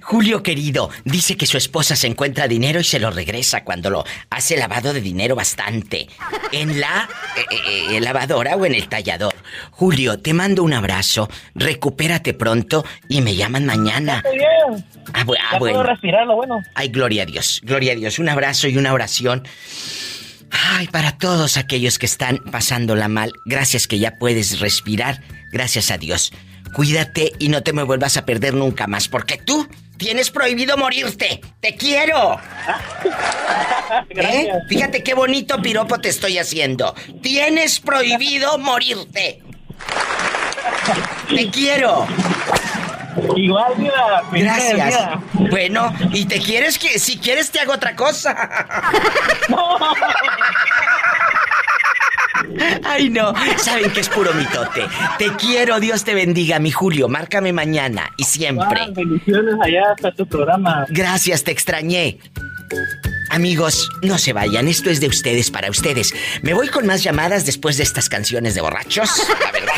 [0.03, 4.03] Julio querido, dice que su esposa se encuentra dinero y se lo regresa cuando lo
[4.29, 6.09] hace lavado de dinero bastante.
[6.51, 7.07] En la
[7.37, 9.33] eh, eh, eh, lavadora o en el tallador.
[9.71, 14.21] Julio, te mando un abrazo, recupérate pronto y me llaman mañana.
[14.29, 14.85] Bien.
[15.13, 15.75] Ah, bu- ah, ya bueno.
[15.79, 16.61] puedo respirar, lo bueno.
[16.75, 18.19] Ay, gloria a Dios, gloria a Dios.
[18.19, 19.47] Un abrazo y una oración.
[20.51, 25.21] Ay, para todos aquellos que están pasándola mal, gracias que ya puedes respirar,
[25.51, 26.33] gracias a Dios.
[26.77, 29.67] Cuídate y no te me vuelvas a perder nunca más, porque tú
[29.97, 31.41] tienes prohibido morirte.
[31.59, 32.39] ¡Te quiero!
[34.11, 34.51] ¿Eh?
[34.69, 36.93] Fíjate qué bonito piropo te estoy haciendo.
[37.23, 39.41] Tienes prohibido morirte.
[41.27, 42.05] Te quiero.
[43.35, 44.23] Igual, vida.
[44.31, 45.19] Gracias.
[45.49, 48.35] Bueno, y te quieres que si quieres te hago otra cosa.
[52.83, 54.85] Ay, no, saben que es puro mitote.
[55.17, 57.07] Te quiero, Dios te bendiga, mi Julio.
[57.07, 58.87] Márcame mañana y siempre.
[58.91, 60.85] Bendiciones allá hasta tu programa.
[60.89, 62.19] Gracias, te extrañé.
[63.29, 66.13] Amigos, no se vayan, esto es de ustedes para ustedes.
[66.41, 69.09] Me voy con más llamadas después de estas canciones de borrachos,
[69.43, 69.73] la verdad,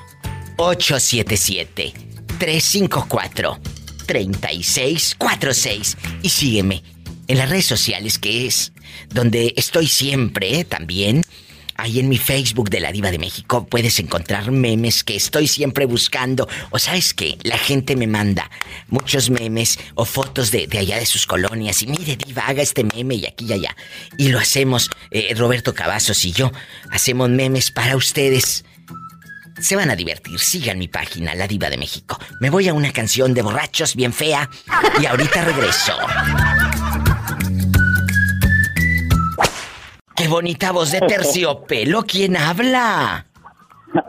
[0.57, 1.93] 877
[2.39, 3.61] 354
[4.07, 6.83] 3646 y sígueme
[7.29, 8.73] en las redes sociales que es
[9.09, 10.65] donde estoy siempre ¿eh?
[10.65, 11.23] también.
[11.81, 15.87] Ahí en mi Facebook de la Diva de México puedes encontrar memes que estoy siempre
[15.87, 16.47] buscando.
[16.69, 18.51] O sabes qué, la gente me manda
[18.89, 21.81] muchos memes o fotos de, de allá de sus colonias.
[21.81, 23.75] Y mire, Diva, haga este meme y aquí y allá.
[24.19, 26.53] Y lo hacemos, eh, Roberto Cavazos y yo,
[26.91, 28.67] hacemos memes para ustedes.
[29.59, 30.39] Se van a divertir.
[30.39, 32.21] Sigan mi página, La Diva de México.
[32.41, 34.51] Me voy a una canción de borrachos bien fea
[35.01, 35.97] y ahorita regreso.
[40.31, 42.05] Bonita voz de terciopelo!
[42.05, 43.27] ¿Quién habla?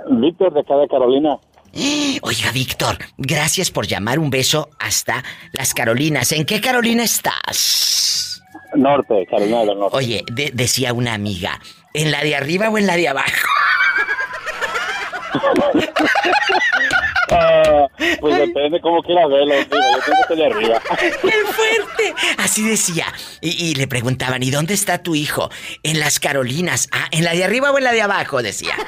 [0.09, 1.37] Víctor de acá de Carolina.
[2.21, 4.19] Oiga, Víctor, gracias por llamar.
[4.19, 6.31] Un beso hasta las Carolinas.
[6.31, 8.41] ¿En qué Carolina estás?
[8.75, 9.97] Norte, Carolina del Norte.
[9.97, 11.59] Oye, de- decía una amiga,
[11.93, 13.47] ¿en la de arriba o en la de abajo?
[17.33, 17.87] Ah,
[18.19, 19.53] pues depende cómo quieras verlo.
[19.55, 20.81] digo, yo pienso que de arriba.
[20.99, 22.13] ¡Qué fuerte!
[22.37, 23.05] Así decía.
[23.39, 25.49] Y, y le preguntaban, ¿y dónde está tu hijo?
[25.83, 26.89] En las Carolinas.
[26.91, 28.41] Ah, ¿en la de arriba o en la de abajo?
[28.43, 28.75] Decía.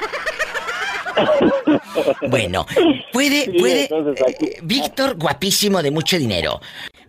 [2.28, 2.66] Bueno,
[3.12, 3.84] puede, puede.
[3.84, 6.60] eh, Víctor, guapísimo de mucho dinero.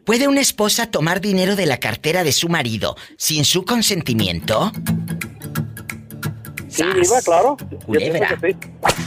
[0.06, 4.72] ¿Puede una esposa tomar dinero de la cartera de su marido sin su consentimiento?
[6.76, 6.84] Sí,
[7.24, 7.58] claro.
[7.86, 8.38] Culebra.
[8.42, 8.56] sí.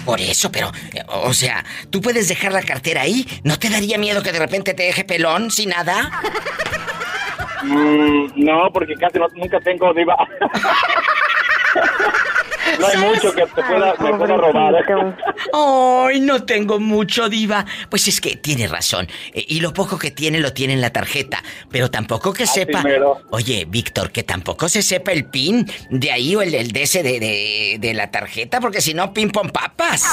[0.04, 0.72] Por eso, pero,
[1.08, 3.26] o sea, ¿tú puedes dejar la cartera ahí?
[3.44, 6.10] ¿No te daría miedo que de repente te deje pelón sin nada?
[7.62, 10.16] Mm, no, porque casi no- nunca tengo diva.
[12.78, 14.74] no hay mucho que te pueda, me pueda robar.
[14.74, 15.14] ¿eh?
[15.52, 17.64] Ay, no tengo mucho, diva.
[17.90, 19.09] Pues es que tiene razón.
[19.32, 21.42] Eh, Y lo poco que tiene lo tiene en la tarjeta.
[21.70, 22.82] Pero tampoco que sepa.
[22.82, 23.20] mero.
[23.30, 27.02] Oye, Víctor, que tampoco se sepa el pin de ahí o el, el de ese
[27.02, 30.04] de, de, de la tarjeta, porque si no, pin pon papas.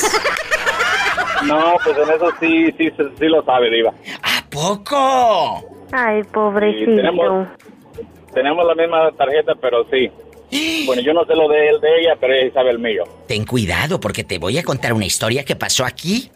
[1.44, 3.94] No, pues en eso sí, sí, sí, sí lo sabe, diva.
[4.24, 5.75] ¿A poco?
[5.92, 6.96] Ay, pobrecito.
[6.96, 7.48] tenemos,
[8.34, 10.10] tenemos la misma tarjeta, pero sí.
[10.86, 13.04] Bueno, yo no sé lo de él, de ella, pero ella sabe el mío.
[13.28, 16.30] Ten cuidado porque te voy a contar una historia que pasó aquí.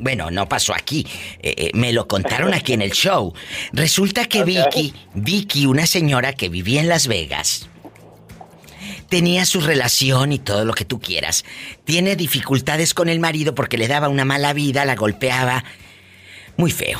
[0.00, 1.06] Bueno, no pasó aquí.
[1.40, 3.32] eh, eh, me lo contaron aquí en el show.
[3.72, 7.70] Resulta que Vicky, Vicky, una señora que vivía en Las Vegas,
[9.08, 11.44] tenía su relación y todo lo que tú quieras.
[11.84, 15.64] Tiene dificultades con el marido porque le daba una mala vida, la golpeaba.
[16.58, 16.98] Muy feo.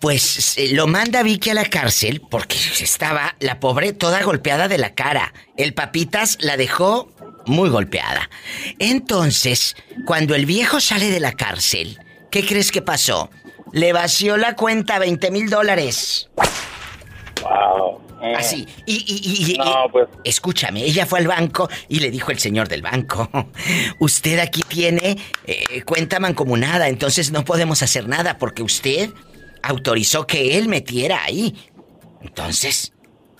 [0.00, 4.78] Pues eh, lo manda Vicky a la cárcel porque estaba la pobre toda golpeada de
[4.78, 5.34] la cara.
[5.56, 7.12] El papitas la dejó
[7.46, 8.30] muy golpeada.
[8.78, 9.76] Entonces,
[10.06, 11.98] cuando el viejo sale de la cárcel,
[12.30, 13.30] ¿qué crees que pasó?
[13.72, 16.28] Le vació la cuenta 20 mil dólares.
[17.42, 18.00] Wow.
[18.36, 18.66] Así.
[18.86, 20.06] Y, y, y- y- No, pues.
[20.24, 23.30] escúchame, ella fue al banco y le dijo el señor del banco,
[23.98, 29.10] usted aquí tiene eh, cuenta mancomunada, entonces no podemos hacer nada porque usted
[29.62, 31.54] autorizó que él metiera ahí.
[32.22, 32.92] Entonces,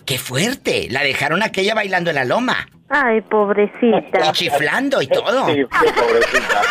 [0.05, 2.67] qué fuerte, la dejaron aquella bailando en la loma.
[2.89, 4.29] Ay, pobrecita.
[4.29, 5.47] Y chiflando y todo.
[5.47, 6.61] Sí, sí, pobrecita.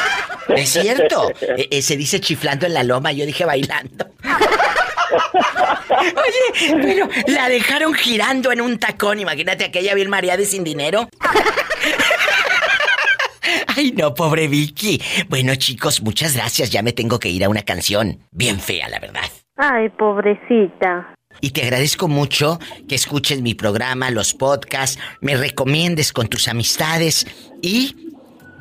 [0.48, 1.30] Es cierto.
[1.40, 4.06] Eh, eh, se dice chiflando en la loma, yo dije bailando.
[5.90, 9.18] Oye, pero la dejaron girando en un tacón.
[9.20, 11.08] Imagínate aquella bien mareada y sin dinero.
[13.76, 15.00] Ay, no, pobre Vicky.
[15.28, 16.70] Bueno, chicos, muchas gracias.
[16.70, 18.18] Ya me tengo que ir a una canción.
[18.32, 19.22] Bien fea, la verdad.
[19.56, 21.14] Ay, pobrecita.
[21.40, 27.26] Y te agradezco mucho que escuches mi programa, los podcasts, me recomiendes con tus amistades
[27.62, 28.09] y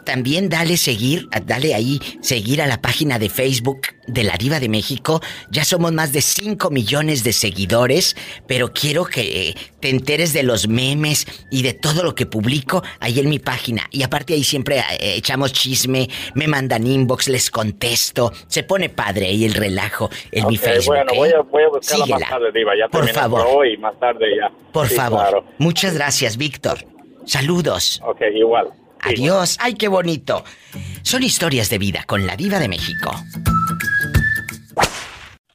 [0.09, 4.67] también dale seguir, dale ahí seguir a la página de Facebook de la Diva de
[4.67, 5.21] México.
[5.51, 8.15] Ya somos más de 5 millones de seguidores,
[8.47, 12.81] pero quiero que eh, te enteres de los memes y de todo lo que publico
[12.99, 13.83] ahí en mi página.
[13.91, 18.31] Y aparte ahí siempre eh, echamos chisme, me mandan inbox, les contesto.
[18.47, 20.95] Se pone padre ahí el relajo en mi Ok, Facebook.
[20.95, 21.17] bueno, ¿eh?
[21.17, 22.19] voy a, voy a buscarla Síguela.
[22.21, 22.71] más tarde, Diva.
[22.75, 23.45] Ya Por favor.
[23.47, 24.49] hoy y más tarde ya.
[24.71, 25.19] Por Sí, favor.
[25.19, 25.45] claro.
[25.59, 26.79] Muchas gracias, Víctor.
[27.25, 28.01] Saludos.
[28.03, 28.69] Ok, igual.
[29.01, 29.57] Adiós.
[29.59, 30.43] Ay, qué bonito.
[31.03, 33.11] Son historias de vida con la diva de México.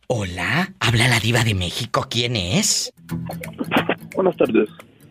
[0.06, 2.06] Hola, habla la diva de México.
[2.08, 2.92] ¿Quién es?
[4.14, 4.68] Buenas tardes.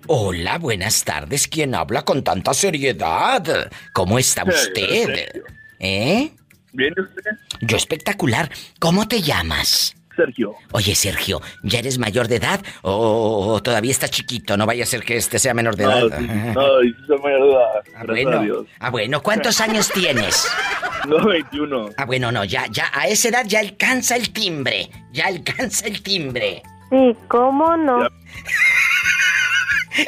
[0.07, 1.47] Hola, buenas tardes.
[1.47, 3.72] ¿Quién habla con tanta seriedad?
[3.93, 5.43] ¿Cómo está usted?
[5.80, 6.31] ¿Eh?
[6.73, 7.31] ¿Bien usted?
[7.61, 8.49] Yo espectacular.
[8.80, 9.95] ¿Cómo te llamas?
[10.15, 10.56] Sergio.
[10.72, 14.57] Oye, Sergio, ¿ya eres mayor de edad o, todavía estás chiquito?
[14.57, 16.02] No vaya a ser que este sea menor de edad.
[16.02, 17.65] No, sí, no, sí soy mayor de edad.
[17.95, 18.40] Ah, Gracias bueno.
[18.40, 18.65] a Dios.
[18.80, 20.48] Ah, bueno, ¿cuántos años tienes?
[21.06, 21.90] No, 21.
[21.98, 24.90] Ah, bueno, no, ya, ya, a esa edad ya alcanza el timbre.
[25.11, 26.64] Ya alcanza el timbre.
[26.90, 28.07] Sí, ¿cómo no?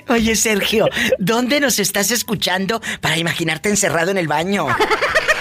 [0.07, 0.87] Oye, Sergio,
[1.19, 4.67] ¿dónde nos estás escuchando para imaginarte encerrado en el baño?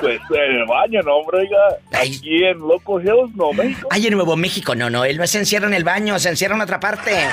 [0.00, 1.58] Pues en el baño, no, hombre, oiga.
[2.00, 3.88] Aquí en Loco Hills, no, México.
[3.90, 6.54] Ay, en Nuevo México, no, no, él no se encierra en el baño, se encierra
[6.56, 7.12] en otra parte.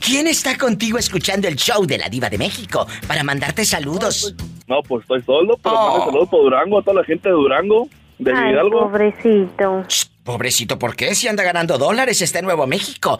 [0.00, 4.34] ¿Quién está contigo escuchando el show de la Diva de México para mandarte saludos?
[4.66, 6.04] No, pues estoy solo, pero Oh.
[6.06, 8.80] saludos por Durango, a toda la gente de Durango, de Ay, Hidalgo.
[8.80, 9.84] pobrecito.
[10.24, 11.14] Pobrecito, ¿por qué?
[11.14, 13.18] Si anda ganando dólares, está en Nuevo México.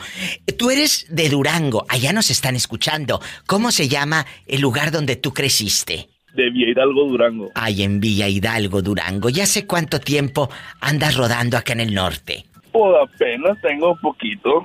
[0.59, 3.21] Tú eres de Durango, allá nos están escuchando.
[3.47, 6.09] ¿Cómo se llama el lugar donde tú creciste?
[6.39, 7.51] De Villa Hidalgo, Durango.
[7.57, 9.29] Ay, en Villa Hidalgo, Durango.
[9.29, 10.49] ¿Ya sé cuánto tiempo
[10.81, 12.45] andas rodando acá en el norte?
[12.71, 14.65] Pues apenas tengo poquito.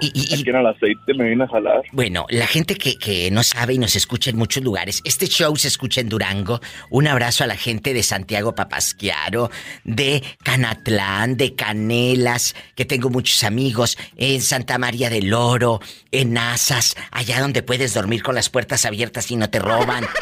[0.00, 1.82] Y, Aquí en el aceite me vine a jalar.
[1.92, 5.54] Bueno, la gente que, que no sabe y nos escucha en muchos lugares, este show
[5.56, 6.60] se escucha en Durango.
[6.88, 9.50] Un abrazo a la gente de Santiago Papasquiaro,
[9.84, 15.80] de Canatlán, de Canelas, que tengo muchos amigos, en Santa María del Oro,
[16.12, 20.06] en Nazas, allá donde puedes dormir con las puertas abiertas y no te roban.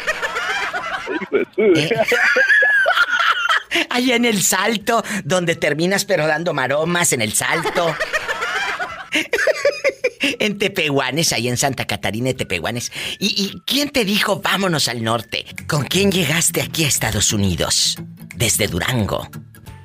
[1.75, 1.89] Eh.
[3.89, 7.95] Allá en el salto, donde terminas pero dando maromas en el salto.
[10.39, 12.91] en Tepehuanes, ahí en Santa Catarina de Tepehuanes.
[13.19, 15.45] ¿Y, y quién te dijo vámonos al norte?
[15.67, 17.97] ¿Con quién llegaste aquí a Estados Unidos?
[18.35, 19.27] Desde Durango.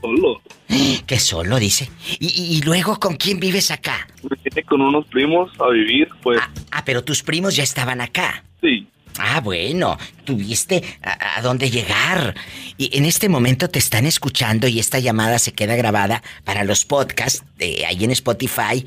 [0.01, 0.43] Solo.
[1.07, 1.91] Que solo, dice.
[2.21, 4.07] ¿Y, y- y luego con quién vives acá?
[4.55, 6.39] Me con unos primos a vivir, pues.
[6.71, 8.45] Ah, pero tus primos ya estaban acá.
[8.61, 8.87] Sí.
[9.19, 12.35] Ah, bueno, tuviste a, a dónde llegar.
[12.77, 16.85] Y en este momento te están escuchando y esta llamada se queda grabada para los
[16.85, 18.85] podcasts de ahí en Spotify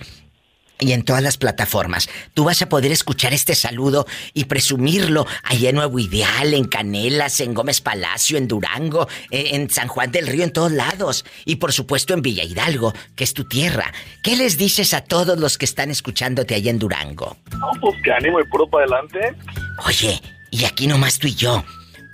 [0.81, 2.09] y en todas las plataformas.
[2.33, 7.39] Tú vas a poder escuchar este saludo y presumirlo allá en Nuevo Ideal, en Canelas,
[7.39, 11.23] en Gómez Palacio, en Durango, en, en San Juan del Río, en todos lados.
[11.45, 13.93] Y por supuesto en Villa Hidalgo, que es tu tierra.
[14.23, 17.37] ¿Qué les dices a todos los que están escuchándote allá en Durango?
[17.51, 19.35] No, pues que ánimo y puro para adelante.
[19.85, 21.63] Oye, y aquí nomás tú y yo.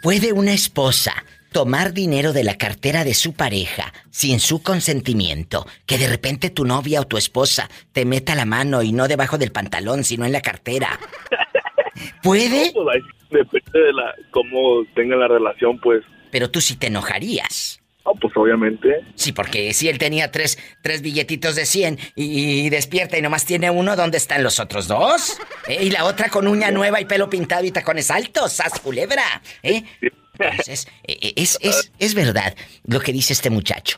[0.03, 1.13] ¿Puede una esposa
[1.51, 5.65] tomar dinero de la cartera de su pareja sin su consentimiento?
[5.85, 9.37] Que de repente tu novia o tu esposa te meta la mano y no debajo
[9.37, 10.99] del pantalón, sino en la cartera.
[12.23, 12.71] ¿Puede?
[12.73, 16.03] Pues depende de la cómo tenga la relación, pues.
[16.31, 17.81] Pero tú sí te enojarías.
[18.05, 19.03] No, pues obviamente.
[19.15, 23.45] Sí, porque si él tenía tres, tres billetitos de 100 y, y despierta y nomás
[23.45, 25.37] tiene uno, ¿dónde están los otros dos?
[25.67, 25.79] ¿Eh?
[25.83, 29.41] Y la otra con uña nueva y pelo pintado y tacones altos, ¡sas culebra!
[29.61, 29.83] ¿Eh?
[30.01, 30.77] Entonces, eh,
[31.07, 32.55] eh, es, es, es verdad
[32.85, 33.97] lo que dice este muchacho.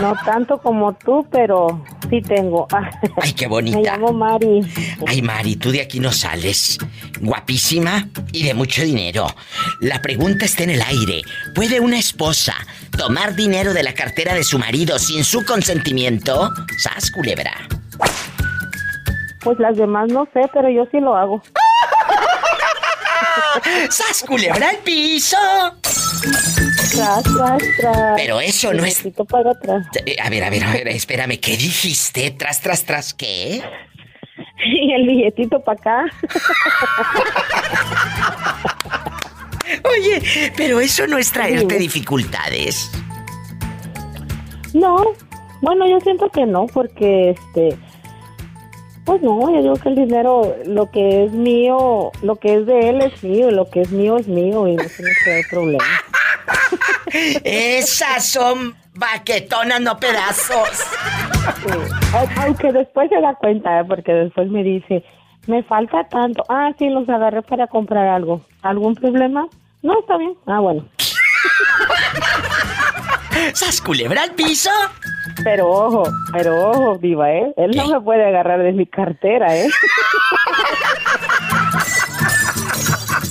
[0.00, 2.66] No tanto como tú, pero sí tengo.
[3.20, 3.76] Ay, qué bonita.
[3.76, 4.62] Me llamo Mari.
[5.06, 6.78] Ay, Mari, tú de aquí no sales.
[7.20, 9.26] Guapísima y de mucho dinero.
[9.80, 11.20] La pregunta está en el aire.
[11.54, 12.54] ¿Puede una esposa
[12.96, 16.50] tomar dinero de la cartera de su marido sin su consentimiento?
[16.78, 17.52] Sas, culebra.
[19.42, 21.42] Pues las demás no sé, pero yo sí lo hago.
[23.90, 25.36] ¡Sas, culebra al piso!
[26.92, 28.12] Tras, tras, tras.
[28.16, 29.02] Pero eso no es...
[29.28, 29.86] Para atrás.
[30.04, 32.30] Eh, A ver, a ver, a ver, espérame, ¿qué dijiste?
[32.32, 33.62] Tras, tras, tras, ¿qué?
[34.62, 36.04] Y el billetito para acá.
[39.84, 42.90] Oye, pero eso no es traerte dificultades.
[44.74, 44.98] No,
[45.62, 47.78] bueno, yo siento que no, porque este.
[49.10, 52.90] Pues no, yo digo que el dinero, lo que es mío, lo que es de
[52.90, 55.44] él es mío, y lo que es mío es mío, y no tiene que haber
[55.50, 55.84] problema.
[57.42, 60.84] Esas son baquetonas, no pedazos.
[62.12, 63.84] Au- Aunque después se da cuenta, ¿eh?
[63.84, 65.02] porque después me dice,
[65.48, 66.44] me falta tanto.
[66.48, 68.42] Ah, sí, los agarré para comprar algo.
[68.62, 69.48] ¿Algún problema?
[69.82, 70.34] No, está bien.
[70.46, 70.86] Ah, bueno.
[73.54, 74.70] ¿Sas culebra al piso?
[75.44, 76.02] Pero ojo,
[76.32, 77.52] pero ojo, viva, ¿eh?
[77.56, 79.68] Él no me puede agarrar de mi cartera, ¿eh?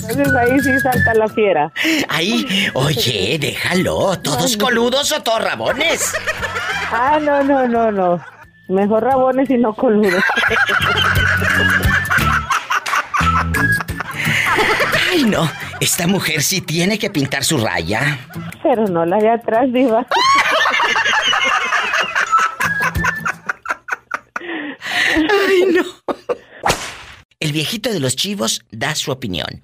[0.08, 1.72] Entonces ahí sí salta la fiera.
[2.08, 4.18] Ahí, oye, déjalo.
[4.18, 6.12] ¿Todos coludos o todos rabones?
[6.92, 8.20] Ah, no, no, no, no.
[8.68, 10.22] Mejor rabones y no coludos.
[15.10, 15.50] Ay, no.
[15.80, 18.18] Esta mujer sí tiene que pintar su raya.
[18.62, 20.06] Pero no la de atrás, diva.
[25.16, 25.84] Ay, no.
[27.38, 29.62] El viejito de los chivos da su opinión.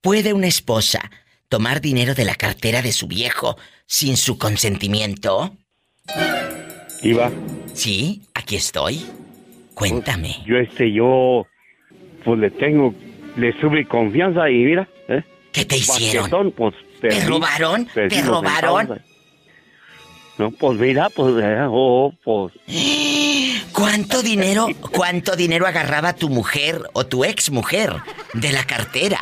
[0.00, 1.10] ¿Puede una esposa
[1.48, 5.56] tomar dinero de la cartera de su viejo sin su consentimiento?
[7.02, 7.30] Iba.
[7.74, 9.04] Sí, aquí estoy.
[9.74, 10.36] Cuéntame.
[10.46, 11.46] Yo este, yo,
[12.24, 12.94] pues le tengo,
[13.36, 15.22] le sube confianza y mira, ¿eh?
[15.52, 16.52] ¿Qué te hicieron?
[16.52, 17.86] Pues, ¿Te perdí- robaron?
[17.86, 19.02] perdí ¿Te robaron?
[20.38, 22.52] No, pues mira, pues, eh, oh, pues,
[23.72, 27.94] ¿Cuánto dinero, cuánto dinero agarraba tu mujer o tu ex mujer
[28.34, 29.18] de la cartera?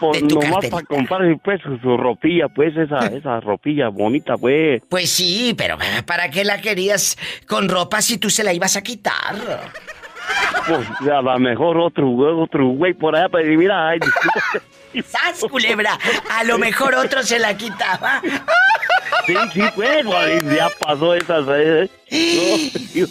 [0.00, 4.82] pues de tu nomás para comprar pues su, ropilla, pues esa, esa ropilla bonita, pues.
[4.88, 8.82] Pues sí, pero ¿para qué la querías con ropa si tú se la ibas a
[8.82, 9.36] quitar?
[10.66, 14.00] Pues a lo mejor otro güey, otro güey por allá, pero mira, ay.
[15.04, 15.98] ¡Sas, culebra!
[16.30, 18.22] A lo mejor otro se la quitaba.
[19.26, 21.90] Sí, sí, pues, güey, ya pasó esas, eh.
[22.12, 23.06] No,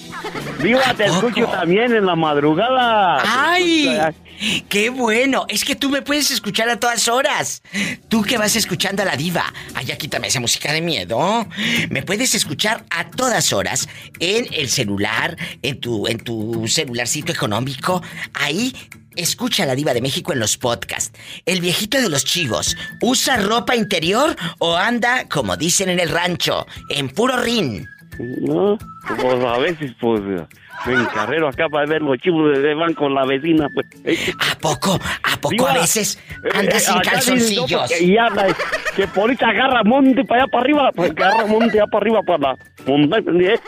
[0.61, 3.23] Viva, te escucho también en la madrugada.
[3.25, 3.89] ¡Ay!
[4.67, 5.45] ¡Qué bueno!
[5.47, 7.61] Es que tú me puedes escuchar a todas horas.
[8.09, 9.53] Tú que vas escuchando a la diva.
[9.73, 11.47] Ay, ya quítame esa música de miedo.
[11.89, 13.87] Me puedes escuchar a todas horas
[14.19, 18.01] en el celular, en tu, en tu celularcito económico.
[18.33, 18.73] Ahí
[19.15, 21.11] escucha a la diva de México en los podcasts.
[21.45, 26.65] El viejito de los chivos, ¿usa ropa interior o anda, como dicen en el rancho,
[26.89, 27.87] en puro rin?
[28.41, 28.77] No,
[29.17, 33.25] pues a veces, pues, me encarrero acá para ver los chivos de, van con la
[33.25, 33.87] vecina, pues.
[34.39, 34.99] ¿A poco?
[35.23, 36.19] ¿A poco a veces
[36.53, 37.81] andas sin acá dicen, no, calzoncillos?
[37.81, 38.47] porque- y habla,
[38.95, 42.23] que por ahorita agarra monte para allá para arriba, pues agarra monte allá para arriba
[42.23, 42.57] para la
[42.87, 43.53] montaña.
[43.53, 43.59] ¿eh?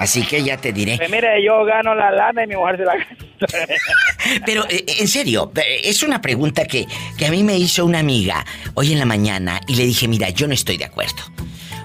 [0.00, 0.96] Así que ya te diré.
[0.96, 3.29] Pues mire, yo gano la lana y mi mujer se la gasta.
[4.46, 5.52] Pero, eh, en serio,
[5.82, 6.86] es una pregunta que,
[7.16, 8.44] que a mí me hizo una amiga
[8.74, 11.22] hoy en la mañana y le dije, mira, yo no estoy de acuerdo.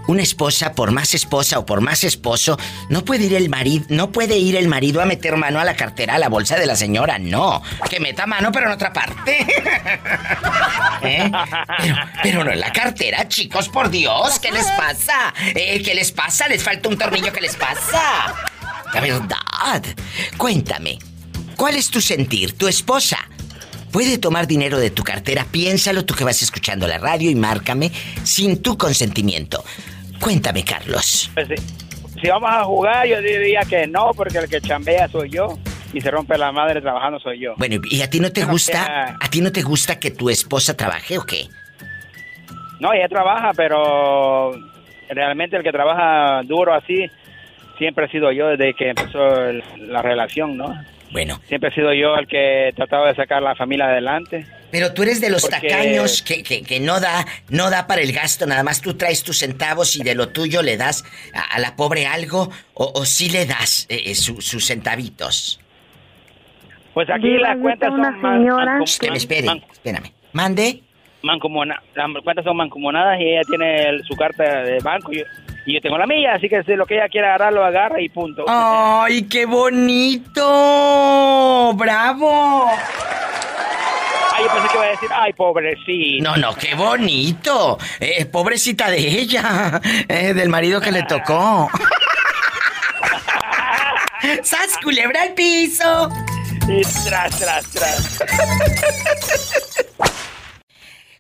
[0.07, 2.60] Una esposa, por más esposa o por más esposo,
[2.90, 5.76] no puede ir el marido, no puede ir el marido a meter mano a la
[5.76, 7.64] cartera, a la bolsa de la señora, no.
[7.90, 9.40] Que meta mano, pero en otra parte.
[11.02, 11.32] ¿Eh?
[11.82, 15.34] pero, pero, no en la cartera, chicos, por Dios, ¿qué les pasa?
[15.56, 16.48] Eh, ¿Qué les pasa?
[16.48, 17.34] ¿Les falta un tornillo?
[17.34, 18.36] ¿Qué les pasa?
[18.94, 19.84] La verdad.
[20.38, 20.99] Cuéntame,
[21.56, 22.57] ¿cuál es tu sentir?
[22.57, 23.18] ¿Tu esposa
[23.91, 25.45] puede tomar dinero de tu cartera?
[25.49, 27.91] Piénsalo tú que vas escuchando la radio y márcame
[28.23, 29.64] sin tu consentimiento.
[30.19, 31.30] Cuéntame, Carlos.
[31.34, 35.30] Pues si, si vamos a jugar, yo diría que no, porque el que chambea soy
[35.30, 35.57] yo
[35.94, 37.53] y se rompe la madre trabajando soy yo.
[37.57, 39.15] Bueno, ¿y a ti no te gusta?
[39.19, 41.48] ¿A ti no te gusta que tu esposa trabaje o qué?
[42.80, 44.52] No, ella trabaja, pero
[45.10, 47.06] realmente el que trabaja duro así
[47.77, 50.73] siempre he sido yo desde que empezó el- la relación, ¿no?
[51.11, 51.40] Bueno.
[51.48, 54.45] Siempre he sido yo el que trataba de sacar la familia adelante.
[54.72, 58.02] Pero tú eres de los Porque- tacaños que, que, que no da no da para
[58.02, 61.56] el gasto, nada más tú traes tus centavos y de lo tuyo le das a,
[61.56, 65.60] a la pobre algo o, o sí le das eh, eh, su- sus centavitos.
[66.94, 69.18] Pues aquí las cuentas son una man- señora- espere,
[69.72, 70.11] espérame.
[70.34, 70.82] Mande.
[71.23, 75.26] mancomona- las cuentas son mancomunadas y ella tiene el- su carta de banco y yo,
[75.66, 78.00] y yo tengo la mía, así que si lo que ella quiere agarrar lo agarra
[78.00, 78.46] y punto.
[78.48, 80.44] ¡Ay, qué bonito!
[81.76, 82.70] ¡Bravo!
[84.32, 86.24] Ay, yo pensé que iba a decir, ay, pobrecito.
[86.24, 87.80] No, no, qué bonito.
[88.00, 91.70] Eh, pobrecita de ella, eh, del marido que le tocó.
[94.44, 96.10] ¡Sas, culebra al piso!
[96.68, 98.20] Y tras, tras, tras.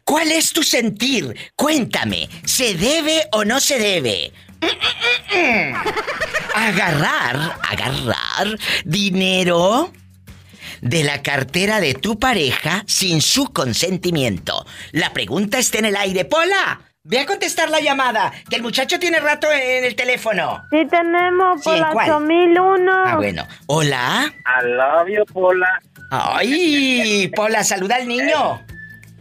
[0.05, 1.35] ¿Cuál es tu sentir?
[1.55, 4.31] Cuéntame, ¿se debe o no se debe?
[6.53, 9.91] Agarrar, agarrar dinero
[10.81, 14.63] de la cartera de tu pareja sin su consentimiento.
[14.91, 16.23] La pregunta está en el aire.
[16.25, 20.61] Pola, ve a contestar la llamada, que el muchacho tiene rato en el teléfono.
[20.69, 22.09] Sí tenemos Sí, por ¿en la cuál?
[22.11, 22.91] 8001.
[23.07, 23.47] Ah, bueno.
[23.65, 24.31] Hola.
[24.45, 25.81] I love you, Pola.
[26.11, 28.61] Ay, Pola, saluda al niño.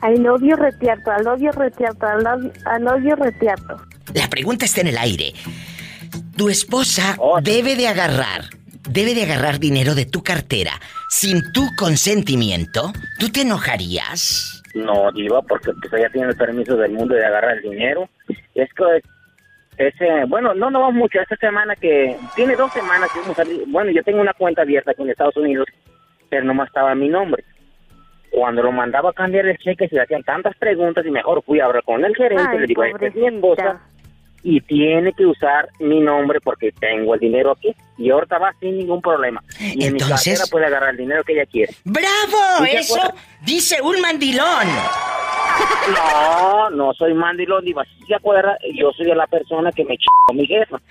[0.05, 3.81] I love you retiato, I love you retiato, I love, I love you retiato.
[4.13, 5.33] La pregunta está en el aire.
[6.37, 8.43] Tu esposa debe de agarrar,
[8.91, 10.73] debe de agarrar dinero de tu cartera
[11.09, 12.93] sin tu consentimiento.
[13.19, 14.63] ¿Tú te enojarías?
[14.75, 18.11] No, Diva, porque pues ella tiene el permiso del mundo de agarrar el dinero.
[18.55, 19.01] Es que,
[19.79, 21.19] ese, bueno, no, no vamos mucho.
[21.19, 23.65] Esta semana que, tiene dos semanas que hemos salido.
[23.69, 25.67] Bueno, yo tengo una cuenta abierta aquí en Estados Unidos,
[26.29, 27.43] pero nomás estaba mi nombre.
[28.35, 31.61] Cuando lo mandaba a cambiar el cheque, se le hacían tantas preguntas y mejor fui
[31.61, 32.45] a hablar con el gerente.
[32.51, 33.81] Ay, le digo, esta es mi esposa
[34.43, 37.75] y tiene que usar mi nombre porque tengo el dinero aquí.
[37.97, 39.41] Y ahorita va sin ningún problema.
[39.61, 41.73] Y en mi Entonces- cartera puede agarrar el dinero que ella quiere.
[41.85, 42.59] ¡Bravo!
[42.59, 43.23] ¿Sí te Eso acuerdas?
[43.43, 44.67] dice un mandilón.
[45.95, 47.85] No, no soy mandilón, Diva.
[47.85, 50.05] Si se acuerda, yo soy de la persona que me ch
[50.35, 50.79] mi jefa.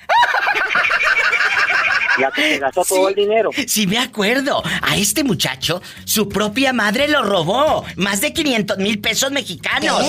[2.36, 3.50] Que se gastó todo el dinero.
[3.68, 4.62] Sí, me acuerdo.
[4.82, 7.86] A este muchacho, su propia madre lo robó.
[7.96, 10.02] Más de 500 mil pesos mexicanos.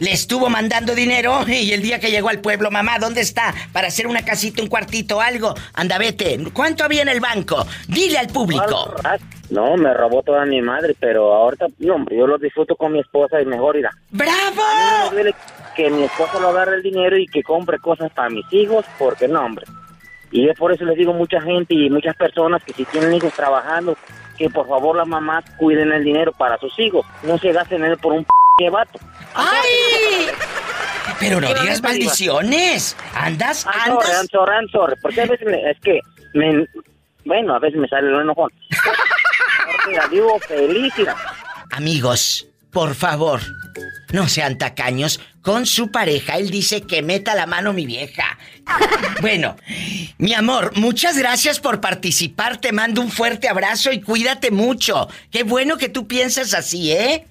[0.00, 3.54] Le estuvo mandando dinero y el día que llegó al pueblo, mamá, ¿dónde está?
[3.72, 5.54] Para hacer una casita, un cuartito, algo.
[5.74, 6.38] Anda, vete.
[6.52, 7.66] ¿Cuánto había en el banco?
[7.88, 8.94] Dile al público.
[9.50, 13.00] No, me robó toda mi madre, pero ahorita, no, hombre, yo lo disfruto con mi
[13.00, 13.90] esposa y mejor irá.
[14.10, 14.62] ¡Bravo!
[15.76, 19.28] Que mi esposa lo agarre el dinero y que compre cosas para mis hijos, porque
[19.28, 19.66] no, hombre.
[20.30, 23.14] Y es por eso les digo a mucha gente y muchas personas que si tienen
[23.14, 23.96] hijos trabajando,
[24.36, 27.06] que por favor las mamás cuiden el dinero para sus hijos.
[27.22, 28.26] No se gasten en él por un
[28.56, 28.98] p vato.
[29.34, 30.26] ¡Ay!
[31.20, 32.96] Pero no digas maldiciones.
[33.14, 33.66] ¿Andas?
[33.66, 34.28] ¿Andas?
[34.32, 34.96] I'm sorry.
[35.00, 36.00] Porque a veces me- es que,
[36.34, 36.66] me,
[37.24, 38.50] bueno, a veces me sale el enojón.
[39.88, 41.14] Mira, digo feliz, mira.
[41.72, 42.46] Amigos,
[42.76, 43.40] por favor,
[44.12, 46.36] no sean tacaños con su pareja.
[46.36, 48.38] Él dice que meta la mano mi vieja.
[49.22, 49.56] Bueno,
[50.18, 52.58] mi amor, muchas gracias por participar.
[52.58, 55.08] Te mando un fuerte abrazo y cuídate mucho.
[55.30, 57.26] Qué bueno que tú piensas así, ¿eh?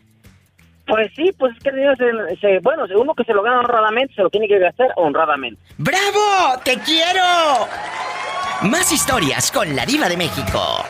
[0.87, 3.59] Pues sí, pues es que el dinero se, se- bueno, uno que se lo gana
[3.59, 5.61] honradamente, se lo tiene que gastar honradamente.
[5.77, 6.59] ¡Bravo!
[6.63, 7.67] ¡Te quiero!
[8.63, 10.83] Más historias con la diva de México.